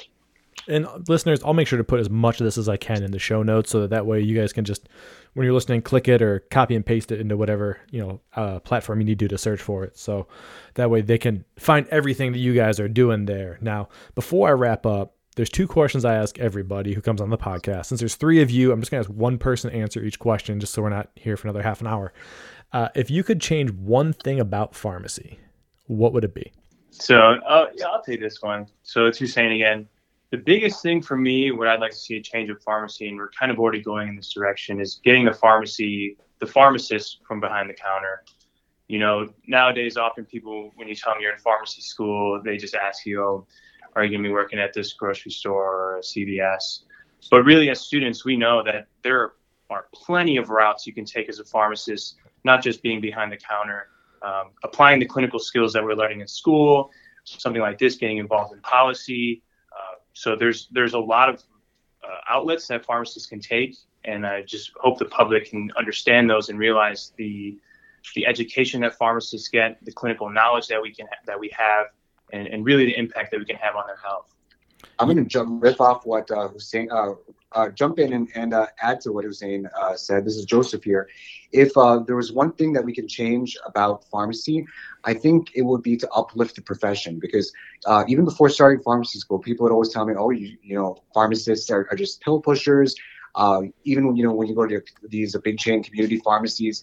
And 0.67 0.87
listeners, 1.09 1.43
I'll 1.45 1.53
make 1.53 1.69
sure 1.69 1.77
to 1.77 1.85
put 1.85 2.01
as 2.01 2.09
much 2.09 2.41
of 2.41 2.45
this 2.45 2.57
as 2.57 2.69
I 2.69 2.77
can 2.77 3.03
in 3.03 3.11
the 3.11 3.19
show 3.19 3.43
notes 3.43 3.71
so 3.71 3.81
that 3.83 3.91
that 3.91 4.07
way 4.07 4.21
you 4.21 4.39
guys 4.39 4.53
can 4.53 4.65
just, 4.65 4.89
when 5.35 5.45
you're 5.45 5.53
listening, 5.53 5.83
click 5.83 6.09
it 6.09 6.23
or 6.23 6.41
copy 6.51 6.75
and 6.75 6.87
paste 6.87 7.13
it 7.13 7.21
into 7.21 7.37
whatever 7.37 7.81
you 7.91 8.01
know 8.01 8.21
uh, 8.35 8.61
platform 8.61 9.01
you 9.01 9.07
need 9.07 9.19
to 9.19 9.29
to 9.29 9.39
search 9.39 9.61
for 9.61 9.85
it. 9.85 9.99
So 9.99 10.27
that 10.75 10.91
way 10.91 11.03
they 11.03 11.19
can 11.19 11.45
find 11.59 11.87
everything 11.89 12.33
that 12.33 12.39
you 12.39 12.55
guys 12.55 12.81
are 12.81 12.89
doing 12.89 13.27
there. 13.27 13.59
Now, 13.61 13.89
before 14.15 14.49
I 14.49 14.53
wrap 14.53 14.87
up, 14.87 15.15
there's 15.37 15.51
two 15.51 15.67
questions 15.67 16.05
I 16.05 16.15
ask 16.15 16.39
everybody 16.39 16.95
who 16.95 17.01
comes 17.01 17.21
on 17.21 17.31
the 17.31 17.37
podcast. 17.37 17.87
Since 17.87 18.01
there's 18.01 18.15
three 18.15 18.41
of 18.41 18.51
you, 18.51 18.73
I'm 18.73 18.81
just 18.81 18.91
gonna 18.91 19.03
ask 19.03 19.11
one 19.11 19.37
person 19.37 19.71
answer 19.71 20.03
each 20.03 20.19
question, 20.19 20.61
just 20.61 20.73
so 20.73 20.83
we're 20.83 20.91
not 20.91 21.11
here 21.17 21.37
for 21.37 21.49
another 21.49 21.63
half 21.63 21.81
an 21.81 21.89
hour. 21.89 22.13
Uh, 22.73 22.89
if 22.95 23.11
you 23.11 23.23
could 23.23 23.41
change 23.41 23.71
one 23.73 24.13
thing 24.13 24.41
about 24.41 24.75
pharmacy, 24.75 25.39
what 25.87 26.13
would 26.13 26.25
it 26.25 26.35
be? 26.35 26.53
So 27.01 27.19
uh, 27.19 27.67
yeah, 27.75 27.87
I'll 27.87 28.03
take 28.03 28.21
this 28.21 28.41
one. 28.41 28.67
So 28.85 29.07
it's 29.07 29.19
Hussein 29.19 29.53
again. 29.53 29.89
The 30.31 30.39
biggest 30.39 30.83
thing 30.83 31.03
for 31.03 31.17
me, 31.17 31.51
what 31.51 31.69
I'd 31.69 31.81
like 31.81 31.91
to 31.91 31.97
see 31.97 32.17
a 32.17 32.23
change 32.23 32.51
of 32.51 32.63
pharmacy, 32.63 33.09
and 33.09 33.17
we're 33.17 33.31
kind 33.31 33.51
of 33.51 33.59
already 33.59 33.83
going 33.83 34.09
in 34.09 34.17
this 34.17 34.33
direction, 34.33 34.81
is 34.81 35.01
getting 35.05 35.25
the 35.25 35.33
pharmacy, 35.33 36.17
the 36.39 36.47
pharmacist 36.47 37.21
from 37.27 37.41
behind 37.41 37.69
the 37.69 37.75
counter. 37.75 38.25
You 38.89 38.99
know, 38.99 39.29
nowadays, 39.47 39.97
often 39.97 40.25
people, 40.25 40.73
when 40.77 40.89
you 40.89 40.95
tell 40.95 41.13
them 41.13 41.23
you're 41.23 41.33
in 41.33 41.39
pharmacy 41.39 41.83
school, 41.83 42.41
they 42.43 42.57
just 42.57 42.75
ask 42.75 43.07
you, 43.07 43.23
oh, 43.23 43.47
are 43.95 44.05
you 44.05 44.11
going 44.11 44.23
to 44.23 44.29
be 44.29 44.33
working 44.33 44.59
at 44.59 44.73
this 44.73 44.93
grocery 44.93 45.31
store 45.31 45.97
or 45.97 46.01
CVS? 46.01 46.81
But 47.31 47.45
really, 47.45 47.71
as 47.71 47.81
students, 47.81 48.25
we 48.25 48.37
know 48.37 48.63
that 48.63 48.87
there 49.03 49.33
are 49.71 49.87
plenty 49.95 50.37
of 50.37 50.51
routes 50.51 50.87
you 50.87 50.93
can 50.93 51.05
take 51.05 51.29
as 51.29 51.39
a 51.39 51.45
pharmacist, 51.45 52.17
not 52.45 52.63
just 52.63 52.83
being 52.83 53.01
behind 53.01 53.33
the 53.33 53.37
counter, 53.37 53.89
um, 54.25 54.51
applying 54.63 54.99
the 55.01 55.07
clinical 55.07 55.39
skills 55.39 55.73
that 55.75 55.85
we're 55.85 55.95
learning 55.95 56.21
in 56.21 56.29
school, 56.29 56.91
something 57.25 57.63
like 57.63 57.79
this, 57.79 57.97
getting 57.97 58.19
involved 58.19 58.53
in 58.55 58.61
policy, 58.61 59.43
so 60.15 60.37
there's 60.37 60.69
there's 60.71 60.95
a 60.95 60.99
lot 60.99 61.29
of 61.29 61.43
uh, 62.03 62.17
outlets 62.31 62.67
that 62.69 62.85
pharmacists 62.85 63.29
can 63.29 63.41
take, 63.41 63.77
and 64.05 64.27
I 64.27 64.43
just 64.43 64.71
hope 64.77 64.99
the 64.99 65.05
public 65.05 65.51
can 65.51 65.71
understand 65.77 66.31
those 66.31 66.49
and 66.49 66.59
realize 66.59 67.13
the 67.17 67.59
the 68.15 68.27
education 68.27 68.81
that 68.83 68.95
pharmacists 68.97 69.49
get, 69.49 69.85
the 69.85 69.93
clinical 69.93 70.31
knowledge 70.31 70.69
that 70.69 70.81
we 70.81 70.95
can 70.95 71.07
that 71.27 71.39
we 71.39 71.51
have, 71.57 71.89
and, 72.33 72.47
and 72.47 72.65
really 72.65 72.87
the 72.87 72.97
impact 72.97 73.33
that 73.33 73.41
we 73.41 73.45
can 73.45 73.57
have 73.57 73.75
on 73.77 73.87
their 73.87 73.97
health. 73.97 74.33
I'm 74.99 75.09
going 75.09 75.17
to 75.17 75.25
jump 75.25 75.63
riff 75.63 75.81
off 75.81 76.07
what 76.07 76.31
uh, 76.31 76.49
Hussein, 76.49 76.89
uh, 76.93 77.15
uh, 77.55 77.69
jump 77.71 77.99
in 77.99 78.13
and, 78.13 78.29
and 78.35 78.53
uh, 78.55 78.67
add 78.83 79.01
to 79.03 79.13
what 79.13 79.25
Hussein 79.25 79.69
uh, 79.81 79.95
said. 79.95 80.25
This 80.25 80.37
is 80.37 80.45
Joseph 80.45 80.85
here. 80.85 81.09
If 81.53 81.77
uh, 81.77 82.01
there 82.07 82.17
was 82.17 82.33
one 82.33 82.53
thing 82.53 82.73
that 82.75 82.85
we 82.85 82.93
can 82.93 83.09
change 83.09 83.57
about 83.67 84.05
pharmacy, 84.11 84.65
I 85.05 85.15
think 85.15 85.49
it 85.55 85.63
would 85.63 85.83
be 85.83 85.97
to 85.99 86.09
uplift 86.11 86.57
the 86.57 86.63
profession 86.63 87.19
because 87.21 87.53
uh, 87.87 88.05
even 88.09 88.25
before 88.25 88.49
starting 88.49 88.83
pharmacy 88.83 89.19
school, 89.19 89.39
people 89.39 89.65
would 89.65 89.73
always 89.73 89.91
tell 89.91 90.05
me, 90.05 90.15
"Oh, 90.17 90.31
you, 90.31 90.57
you 90.63 90.75
know, 90.77 90.97
pharmacists 91.15 91.71
are, 91.71 91.87
are 91.91 91.97
just 91.97 92.21
pill 92.23 92.41
pushers." 92.41 92.95
even 93.85 94.15
you 94.15 94.23
know 94.23 94.33
when 94.33 94.47
you 94.47 94.55
go 94.55 94.65
to 94.65 94.81
these 95.09 95.37
big 95.43 95.59
chain 95.59 95.83
community 95.83 96.19
pharmacies, 96.19 96.83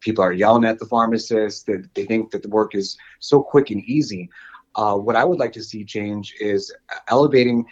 people 0.00 0.22
are 0.24 0.32
yelling 0.32 0.64
at 0.64 0.78
the 0.78 0.86
pharmacists. 0.86 1.64
They, 1.64 1.74
they 1.94 2.04
think 2.04 2.30
that 2.30 2.42
the 2.42 2.48
work 2.48 2.74
is 2.74 2.96
so 3.18 3.42
quick 3.42 3.70
and 3.70 3.82
easy. 3.84 4.28
Uh, 4.76 4.94
what 4.96 5.16
I 5.16 5.24
would 5.24 5.38
like 5.38 5.52
to 5.54 5.62
see 5.62 5.84
change 5.84 6.34
is 6.40 6.72
elevating 7.08 7.64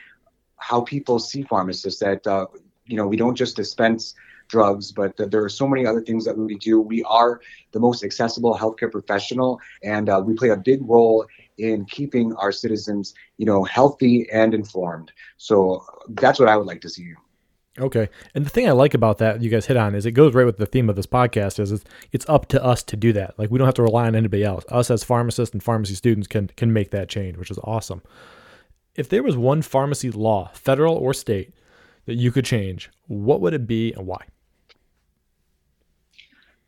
how 0.58 0.82
people 0.82 1.18
see 1.18 1.42
pharmacists. 1.42 2.00
That 2.00 2.26
uh, 2.26 2.46
you 2.86 2.96
know 2.96 3.06
we 3.06 3.16
don't 3.16 3.34
just 3.34 3.56
dispense 3.56 4.14
drugs, 4.48 4.92
but 4.92 5.14
there 5.16 5.44
are 5.44 5.48
so 5.48 5.68
many 5.68 5.86
other 5.86 6.00
things 6.00 6.24
that 6.24 6.36
we 6.36 6.56
do. 6.56 6.80
We 6.80 7.02
are 7.04 7.40
the 7.72 7.80
most 7.80 8.02
accessible 8.02 8.56
healthcare 8.56 8.90
professional, 8.90 9.60
and 9.82 10.08
uh, 10.08 10.22
we 10.24 10.34
play 10.34 10.48
a 10.48 10.56
big 10.56 10.80
role 10.82 11.26
in 11.58 11.84
keeping 11.86 12.34
our 12.34 12.52
citizens, 12.52 13.14
you 13.36 13.46
know, 13.46 13.64
healthy 13.64 14.28
and 14.32 14.54
informed. 14.54 15.12
So 15.36 15.84
that's 16.10 16.38
what 16.38 16.48
I 16.48 16.56
would 16.56 16.66
like 16.66 16.80
to 16.82 16.88
see. 16.88 17.12
Okay. 17.78 18.08
And 18.34 18.44
the 18.44 18.50
thing 18.50 18.68
I 18.68 18.72
like 18.72 18.94
about 18.94 19.18
that 19.18 19.40
you 19.40 19.50
guys 19.50 19.66
hit 19.66 19.76
on 19.76 19.94
is 19.94 20.04
it 20.04 20.12
goes 20.12 20.34
right 20.34 20.46
with 20.46 20.56
the 20.56 20.66
theme 20.66 20.90
of 20.90 20.96
this 20.96 21.06
podcast 21.06 21.60
is 21.60 21.70
it's, 21.70 21.84
it's 22.12 22.28
up 22.28 22.46
to 22.48 22.62
us 22.62 22.82
to 22.84 22.96
do 22.96 23.12
that. 23.12 23.38
Like 23.38 23.50
we 23.50 23.58
don't 23.58 23.66
have 23.68 23.74
to 23.74 23.82
rely 23.82 24.06
on 24.06 24.16
anybody 24.16 24.44
else. 24.44 24.64
Us 24.68 24.90
as 24.90 25.04
pharmacists 25.04 25.52
and 25.52 25.62
pharmacy 25.62 25.94
students 25.94 26.26
can 26.26 26.48
can 26.48 26.72
make 26.72 26.90
that 26.90 27.08
change, 27.08 27.36
which 27.36 27.50
is 27.50 27.58
awesome. 27.62 28.02
If 28.98 29.08
there 29.08 29.22
was 29.22 29.36
one 29.36 29.62
pharmacy 29.62 30.10
law, 30.10 30.50
federal 30.52 30.96
or 30.96 31.14
state, 31.14 31.54
that 32.04 32.16
you 32.16 32.30
could 32.30 32.44
change, 32.44 32.90
what 33.06 33.40
would 33.40 33.54
it 33.54 33.66
be 33.66 33.92
and 33.92 34.06
why? 34.06 34.24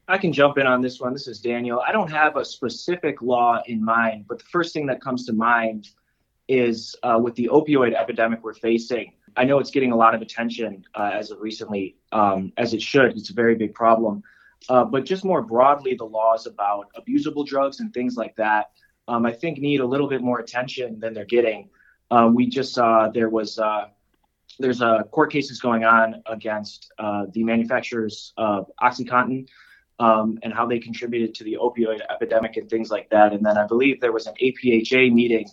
I 0.09 0.17
can 0.17 0.33
jump 0.33 0.57
in 0.57 0.67
on 0.67 0.81
this 0.81 1.01
one. 1.01 1.13
This 1.13 1.29
is 1.29 1.41
Daniel. 1.41 1.83
I 1.87 1.93
don't 1.93 2.11
have 2.11 2.37
a 2.37 2.45
specific 2.45 3.21
law 3.21 3.61
in 3.67 3.85
mind, 3.85 4.25
but 4.29 4.39
the 4.39 4.45
first 4.45 4.73
thing 4.73 4.87
that 4.87 5.03
comes 5.03 5.27
to 5.27 5.33
mind 5.33 5.89
is 6.49 6.97
uh, 7.03 7.19
with 7.23 7.35
the 7.35 7.49
opioid 7.53 7.95
epidemic 7.95 8.43
we're 8.43 8.55
facing 8.55 9.13
I 9.37 9.45
know 9.45 9.59
it's 9.59 9.71
getting 9.71 9.93
a 9.93 9.97
lot 9.97 10.15
of 10.15 10.23
attention 10.23 10.85
uh, 10.95 11.11
as 11.15 11.31
of 11.31 11.41
recently, 11.41 11.97
um, 12.13 12.53
as 12.57 12.75
it 12.75 12.83
should. 12.83 13.17
It's 13.17 13.31
a 13.31 13.35
very 13.35 13.55
big 13.55 13.75
problem. 13.75 14.23
Uh, 14.69 14.85
but 14.85 15.05
just 15.05 15.25
more 15.25 15.43
broadly, 15.43 15.95
the 15.95 16.05
laws 16.05 16.47
about 16.47 16.89
abusable 16.99 17.47
drugs 17.47 17.81
and 17.81 17.93
things 17.95 18.17
like 18.17 18.37
that. 18.37 18.71
um, 19.09 19.25
I 19.25 19.33
think 19.33 19.59
need 19.59 19.81
a 19.81 19.87
little 19.87 20.09
bit 20.09 20.21
more 20.21 20.41
attention 20.41 21.01
than 21.01 21.15
they're 21.15 21.25
getting. 21.25 21.69
Um, 22.11 22.35
we 22.35 22.47
just 22.47 22.75
saw 22.75 23.09
there 23.09 23.29
was 23.29 23.59
uh, 23.59 23.89
there's 24.59 24.83
uh, 24.83 25.03
court 25.05 25.33
cases 25.33 25.61
going 25.61 25.85
on 25.85 26.23
against 26.27 26.93
uh, 26.99 27.27
the 27.33 27.45
manufacturers 27.45 28.33
of 28.37 28.71
OxyContin 28.83 29.49
um, 29.99 30.39
and 30.43 30.53
how 30.53 30.67
they 30.67 30.79
contributed 30.79 31.35
to 31.37 31.45
the 31.45 31.59
opioid 31.61 32.01
epidemic 32.11 32.57
and 32.57 32.69
things 32.69 32.91
like 32.91 33.09
that. 33.11 33.33
And 33.33 33.45
then 33.45 33.57
I 33.57 33.67
believe 33.67 34.01
there 34.01 34.13
was 34.13 34.27
an 34.27 34.35
APHA 34.43 35.13
meeting 35.13 35.47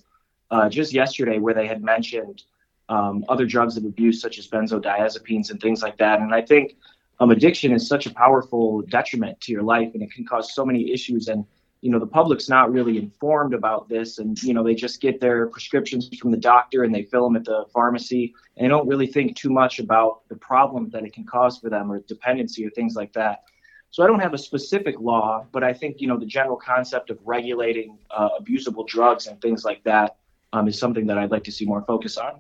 uh, 0.52 0.70
just 0.70 0.94
yesterday 0.94 1.38
where 1.40 1.54
they 1.54 1.68
had 1.68 1.84
mentioned 1.84 2.44
um, 2.90 3.26
other 3.28 3.46
drugs 3.46 3.78
of 3.78 3.86
abuse 3.86 4.22
such 4.22 4.40
as 4.40 4.48
benzodiazepines 4.48 5.52
and 5.52 5.62
things 5.62 5.82
like 5.82 5.98
that. 5.98 6.20
And 6.20 6.34
I 6.34 6.42
think 6.42 6.76
um, 7.20 7.32
addiction 7.32 7.74
is 7.74 7.88
such 7.88 8.06
a 8.06 8.14
powerful 8.14 8.82
detriment 8.84 9.42
to 9.42 9.52
your 9.52 9.64
life 9.64 9.92
and 9.94 10.02
it 10.02 10.12
can 10.12 10.26
cause 10.26 10.54
so 10.54 10.66
many 10.66 10.92
issues 10.92 11.28
and 11.28 11.46
you 11.82 11.92
know 11.92 12.00
the 12.00 12.08
public's 12.08 12.50
not 12.50 12.72
really 12.72 12.98
informed 12.98 13.54
about 13.54 13.88
this 13.88 14.18
and 14.18 14.42
you 14.42 14.54
know 14.54 14.64
they 14.64 14.74
just 14.74 15.00
get 15.00 15.20
their 15.20 15.48
prescriptions 15.48 16.10
from 16.20 16.32
the 16.32 16.38
doctor 16.38 16.84
and 16.84 16.94
they 16.94 17.04
fill 17.04 17.24
them 17.24 17.36
at 17.36 17.44
the 17.44 17.66
pharmacy 17.74 18.34
and 18.56 18.66
they 18.66 18.70
don't 18.70 18.88
really 18.88 19.08
think 19.08 19.36
too 19.36 19.50
much 19.50 19.80
about 19.80 20.28
the 20.30 20.36
problem 20.36 20.90
that 20.90 21.04
it 21.04 21.14
can 21.14 21.24
cause 21.26 21.58
for 21.58 21.70
them 21.70 21.92
or 21.92 22.00
dependency 22.02 22.66
or 22.66 22.70
things 22.72 22.96
like 22.96 23.14
that. 23.14 23.44
So 23.92 24.04
i 24.04 24.08
don't 24.08 24.20
have 24.20 24.34
a 24.34 24.38
specific 24.38 25.00
law 25.00 25.46
but 25.52 25.64
i 25.64 25.74
think 25.74 26.02
you 26.02 26.08
know 26.08 26.18
the 26.18 26.26
general 26.26 26.58
concept 26.58 27.10
of 27.10 27.20
regulating 27.26 27.98
uh, 28.12 28.30
abusable 28.40 28.86
drugs 28.86 29.28
and 29.28 29.40
things 29.42 29.64
like 29.64 29.84
that 29.84 30.18
um, 30.54 30.68
is 30.68 30.78
something 30.78 31.08
that 31.08 31.18
i'd 31.18 31.32
like 31.32 31.44
to 31.46 31.52
see 31.52 31.66
more 31.66 31.82
focus 31.84 32.18
on. 32.18 32.34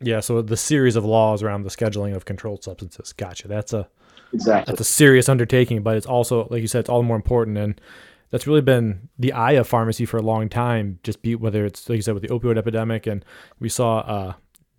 Yeah 0.00 0.20
so 0.20 0.42
the 0.42 0.56
series 0.56 0.96
of 0.96 1.04
laws 1.04 1.42
around 1.42 1.62
the 1.62 1.70
scheduling 1.70 2.14
of 2.14 2.24
controlled 2.24 2.62
substances. 2.62 3.12
Gotcha. 3.12 3.48
That's 3.48 3.72
a 3.72 3.88
exactly. 4.32 4.70
that's 4.70 4.80
a 4.80 4.84
serious 4.84 5.28
undertaking 5.28 5.82
but 5.82 5.96
it's 5.96 6.06
also 6.06 6.46
like 6.50 6.60
you 6.60 6.68
said 6.68 6.80
it's 6.80 6.90
all 6.90 6.98
the 6.98 7.08
more 7.08 7.16
important 7.16 7.56
and 7.56 7.80
that's 8.32 8.46
really 8.46 8.62
been 8.62 9.10
the 9.18 9.32
eye 9.32 9.52
of 9.52 9.68
pharmacy 9.68 10.06
for 10.06 10.16
a 10.16 10.22
long 10.22 10.48
time. 10.48 10.98
Just 11.04 11.22
be 11.22 11.36
whether 11.36 11.64
it's 11.64 11.88
like 11.88 11.96
you 11.96 12.02
said 12.02 12.14
with 12.14 12.22
the 12.24 12.30
opioid 12.30 12.58
epidemic, 12.58 13.06
and 13.06 13.24
we 13.60 13.68
saw 13.68 13.98
uh, 13.98 14.32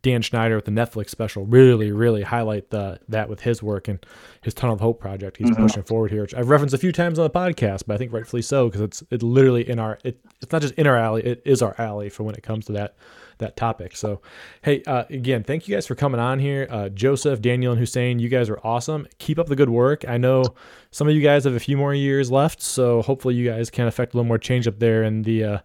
Dan 0.03 0.21
Schneider 0.21 0.55
with 0.55 0.65
the 0.65 0.71
Netflix 0.71 1.09
special 1.09 1.45
really, 1.45 1.91
really 1.91 2.21
highlight 2.21 2.69
the 2.69 2.99
that 3.07 3.29
with 3.29 3.39
his 3.41 3.63
work 3.63 3.87
and 3.87 4.05
his 4.41 4.53
Tunnel 4.53 4.75
of 4.75 4.81
Hope 4.81 4.99
project. 4.99 5.37
He's 5.37 5.49
mm-hmm. 5.49 5.63
pushing 5.63 5.83
forward 5.83 6.11
here, 6.11 6.21
which 6.21 6.35
I've 6.35 6.49
referenced 6.49 6.75
a 6.75 6.77
few 6.77 6.91
times 6.91 7.17
on 7.17 7.23
the 7.23 7.29
podcast, 7.29 7.83
but 7.87 7.95
I 7.95 7.97
think 7.97 8.11
rightfully 8.13 8.41
so 8.41 8.67
because 8.67 8.81
it's 8.81 9.03
it's 9.09 9.23
literally 9.23 9.67
in 9.67 9.79
our 9.79 9.97
it, 10.03 10.19
it's 10.41 10.51
not 10.51 10.61
just 10.61 10.75
in 10.75 10.87
our 10.87 10.97
alley, 10.97 11.23
it 11.23 11.41
is 11.45 11.61
our 11.61 11.73
alley 11.79 12.09
for 12.09 12.23
when 12.23 12.35
it 12.35 12.43
comes 12.43 12.65
to 12.65 12.73
that 12.73 12.95
that 13.37 13.55
topic. 13.55 13.95
So, 13.95 14.21
hey, 14.61 14.83
uh, 14.85 15.05
again, 15.09 15.43
thank 15.43 15.67
you 15.67 15.75
guys 15.75 15.87
for 15.87 15.95
coming 15.95 16.19
on 16.19 16.37
here. 16.37 16.67
Uh, 16.69 16.89
Joseph, 16.89 17.41
Daniel, 17.41 17.71
and 17.71 17.79
Hussein, 17.79 18.19
you 18.19 18.29
guys 18.29 18.49
are 18.49 18.59
awesome. 18.63 19.07
Keep 19.19 19.39
up 19.39 19.47
the 19.47 19.55
good 19.55 19.69
work. 19.69 20.07
I 20.07 20.17
know 20.17 20.43
some 20.91 21.07
of 21.07 21.15
you 21.15 21.21
guys 21.21 21.45
have 21.45 21.53
a 21.53 21.59
few 21.59 21.77
more 21.77 21.93
years 21.93 22.29
left, 22.29 22.61
so 22.61 23.01
hopefully 23.01 23.35
you 23.35 23.49
guys 23.49 23.69
can 23.69 23.87
affect 23.87 24.13
a 24.13 24.17
little 24.17 24.27
more 24.27 24.37
change 24.37 24.67
up 24.67 24.79
there 24.79 25.03
in 25.03 25.21
the 25.23 25.43
uh, 25.43 25.57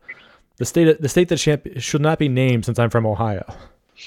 the 0.58 0.64
state 0.64 1.00
the 1.00 1.08
state 1.08 1.28
that 1.28 1.38
should 1.38 2.00
not 2.00 2.18
be 2.20 2.28
named 2.28 2.64
since 2.64 2.78
I'm 2.78 2.90
from 2.90 3.04
Ohio. 3.04 3.44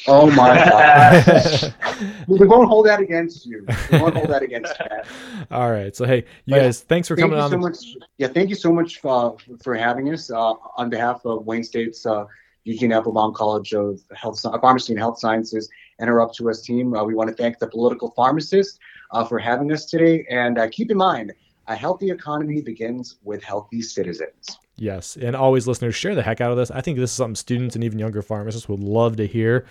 Oh 0.07 0.29
my 0.31 0.55
god! 0.55 1.73
we 2.27 2.47
won't 2.47 2.67
hold 2.67 2.85
that 2.85 2.99
against 2.99 3.45
you. 3.45 3.65
We 3.91 3.99
won't 3.99 4.15
hold 4.15 4.29
that 4.29 4.41
against 4.41 4.73
you. 4.79 5.45
All 5.51 5.69
right. 5.71 5.95
So 5.95 6.05
hey, 6.05 6.25
you 6.45 6.55
but 6.55 6.61
guys, 6.61 6.81
thanks 6.81 7.07
for 7.07 7.15
coming 7.15 7.37
on. 7.37 7.51
So 7.51 7.57
much, 7.57 7.77
yeah, 8.17 8.27
thank 8.27 8.49
you 8.49 8.55
so 8.55 8.71
much 8.71 8.99
for, 8.99 9.37
for 9.61 9.75
having 9.75 10.11
us. 10.13 10.31
Uh, 10.31 10.53
on 10.77 10.89
behalf 10.89 11.25
of 11.25 11.45
Wayne 11.45 11.63
State's 11.63 12.05
uh, 12.05 12.25
Eugene 12.63 12.93
Applebaum 12.93 13.33
College 13.33 13.73
of 13.73 14.01
Health, 14.15 14.41
Pharmacy 14.41 14.93
and 14.93 14.99
Health 14.99 15.19
Sciences 15.19 15.69
and 15.99 16.09
our 16.09 16.21
Up 16.21 16.33
to 16.35 16.49
Us 16.49 16.61
team. 16.61 16.93
Uh, 16.93 17.03
we 17.03 17.15
want 17.15 17.29
to 17.29 17.35
thank 17.35 17.59
the 17.59 17.67
political 17.67 18.11
pharmacist 18.11 18.79
uh, 19.11 19.25
for 19.25 19.39
having 19.39 19.71
us 19.71 19.85
today. 19.85 20.25
And 20.29 20.57
uh, 20.57 20.67
keep 20.69 20.91
in 20.91 20.97
mind, 20.97 21.33
a 21.67 21.75
healthy 21.75 22.11
economy 22.11 22.61
begins 22.61 23.17
with 23.23 23.43
healthy 23.43 23.81
citizens. 23.81 24.57
Yes. 24.81 25.15
And 25.15 25.35
always, 25.35 25.67
listeners, 25.67 25.93
share 25.93 26.15
the 26.15 26.23
heck 26.23 26.41
out 26.41 26.49
of 26.49 26.57
this. 26.57 26.71
I 26.71 26.81
think 26.81 26.97
this 26.97 27.11
is 27.11 27.15
something 27.15 27.35
students 27.35 27.75
and 27.75 27.83
even 27.83 27.99
younger 27.99 28.23
pharmacists 28.23 28.67
would 28.67 28.79
love 28.79 29.15
to 29.17 29.27
hear. 29.27 29.63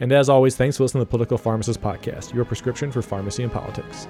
And 0.00 0.10
as 0.10 0.28
always, 0.28 0.56
thanks 0.56 0.76
for 0.76 0.82
listening 0.82 1.02
to 1.02 1.04
the 1.04 1.10
Political 1.10 1.38
Pharmacist 1.38 1.80
Podcast, 1.80 2.34
your 2.34 2.44
prescription 2.44 2.90
for 2.90 3.00
pharmacy 3.00 3.44
and 3.44 3.52
politics. 3.52 4.08